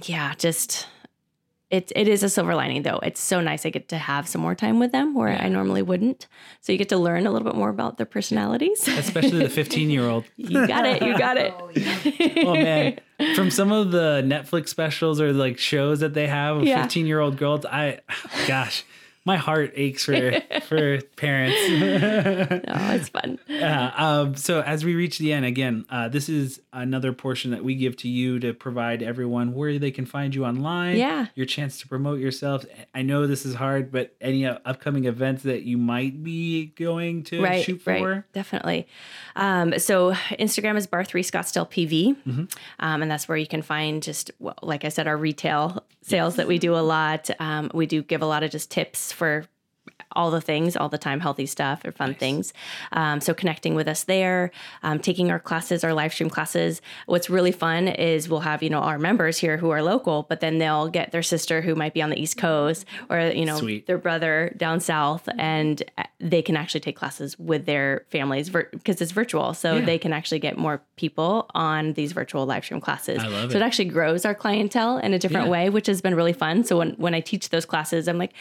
[0.05, 0.87] yeah, just
[1.71, 2.99] it, it is a silver lining though.
[3.03, 5.83] It's so nice I get to have some more time with them where I normally
[5.83, 6.27] wouldn't.
[6.61, 8.87] So you get to learn a little bit more about their personalities.
[8.87, 11.03] especially the 15 year old you got it.
[11.03, 11.53] You got it.
[11.59, 12.45] Oh, yeah.
[12.47, 13.01] oh man
[13.35, 16.83] from some of the netflix specials or like shows that they have of Yeah.
[16.83, 17.99] 15 year old girls i
[18.47, 18.85] gosh
[19.27, 21.57] my heart aches for for parents.
[21.68, 23.39] no, it's fun.
[23.49, 23.93] Yeah.
[23.97, 27.74] Um, so as we reach the end, again, uh, this is another portion that we
[27.74, 30.97] give to you to provide everyone where they can find you online.
[30.97, 31.27] Yeah.
[31.35, 32.64] Your chance to promote yourself.
[32.95, 37.24] I know this is hard, but any uh, upcoming events that you might be going
[37.24, 37.91] to right, shoot for?
[37.93, 38.87] right, definitely.
[39.35, 42.45] Um, so Instagram is barre three Scottsdale PV, Mm-hmm.
[42.79, 46.37] um, and that's where you can find just well, like I said, our retail sales
[46.37, 47.29] that we do a lot.
[47.41, 49.45] Um, we do give a lot of just tips for
[50.12, 52.53] all the things all the time healthy stuff or fun things
[52.93, 54.51] um, so connecting with us there
[54.82, 58.70] um, taking our classes our live stream classes what's really fun is we'll have you
[58.70, 61.93] know our members here who are local but then they'll get their sister who might
[61.93, 63.87] be on the east coast or you know Sweet.
[63.87, 69.03] their brother down south and uh, they can actually take classes with their families because
[69.03, 69.84] it's virtual so Yeah.
[69.84, 73.59] they can actually get more people on these virtual live stream classes I love so
[73.59, 73.61] it.
[73.61, 75.53] it actually grows our clientele in a different Yeah.
[75.53, 78.32] way which has been really fun so when, when i teach those classes i'm like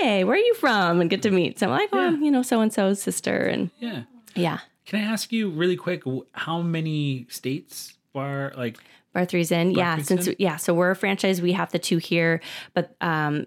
[0.00, 2.06] hey where are you from and get to meet some like oh Yeah.
[2.08, 4.02] I'm, you know so and so's sister and Yeah.
[4.34, 6.02] yeah Can I ask you really quick
[6.32, 8.78] how many states are like
[9.12, 10.36] barre three's in yeah Three's since in?
[10.38, 12.40] yeah so we're a franchise we have the two here
[12.74, 13.44] but um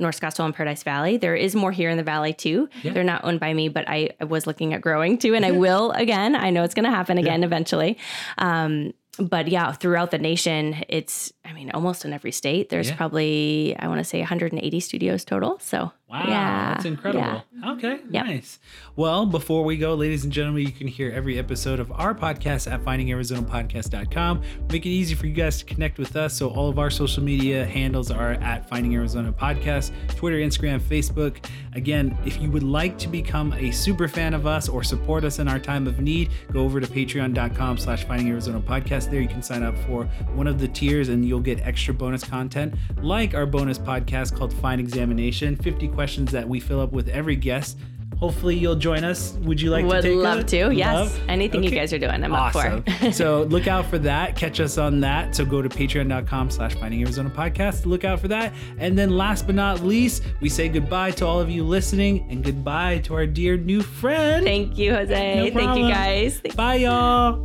[0.00, 1.16] North Scottsdale and Paradise Valley.
[1.16, 2.68] There is more here in the valley too.
[2.84, 2.92] Yeah.
[2.92, 5.50] They're not owned by me, but I, I was looking at growing too, and I
[5.50, 6.36] will again.
[6.36, 7.98] I know it's going to happen again eventually.
[8.38, 12.68] Um, but yeah, throughout the nation, it's I mean almost in every state.
[12.68, 12.94] There's Yeah.
[12.96, 15.58] probably I want to say 180 studios total.
[15.58, 17.44] So Wow, yeah, that's incredible.
[17.66, 18.24] Okay, Yep.
[18.26, 18.58] nice.
[18.96, 22.70] Well, before we go, ladies and gentlemen, you can hear every episode of our podcast
[22.70, 24.42] at findingarizonapodcast.com.
[24.70, 26.34] Make it easy for you guys to connect with us.
[26.34, 31.44] So all of our social media handles are at Finding Arizona Podcast, Twitter, Instagram, Facebook.
[31.74, 35.38] Again, if you would like to become a super fan of us or support us
[35.38, 39.10] in our time of need, go over to patreon.com slash finding Arizona podcast.
[39.10, 40.04] There you can sign up for
[40.34, 44.52] one of the tiers and you'll get extra bonus content like our bonus podcast called
[44.54, 47.76] Fine Examination 50 questions that we fill up with every guest.
[48.20, 49.32] Hopefully you'll join us.
[49.42, 50.70] Would you like would to take love a- to.
[50.72, 51.20] Yes, Love?
[51.28, 52.84] anything you guys are doing, I'm Awesome.
[52.86, 53.12] up for.
[53.20, 54.36] so look out for that.
[54.36, 55.34] Catch us on that.
[55.34, 57.84] So go to patreon.com slash finding Arizona podcast.
[57.84, 58.52] Look out for that.
[58.78, 62.44] And then last but not least, we say goodbye to all of you listening and
[62.44, 64.44] goodbye to our dear new friend.
[64.44, 65.50] Thank you, Jose.
[65.50, 66.40] No Thank you guys.
[66.54, 67.44] Bye, y'all.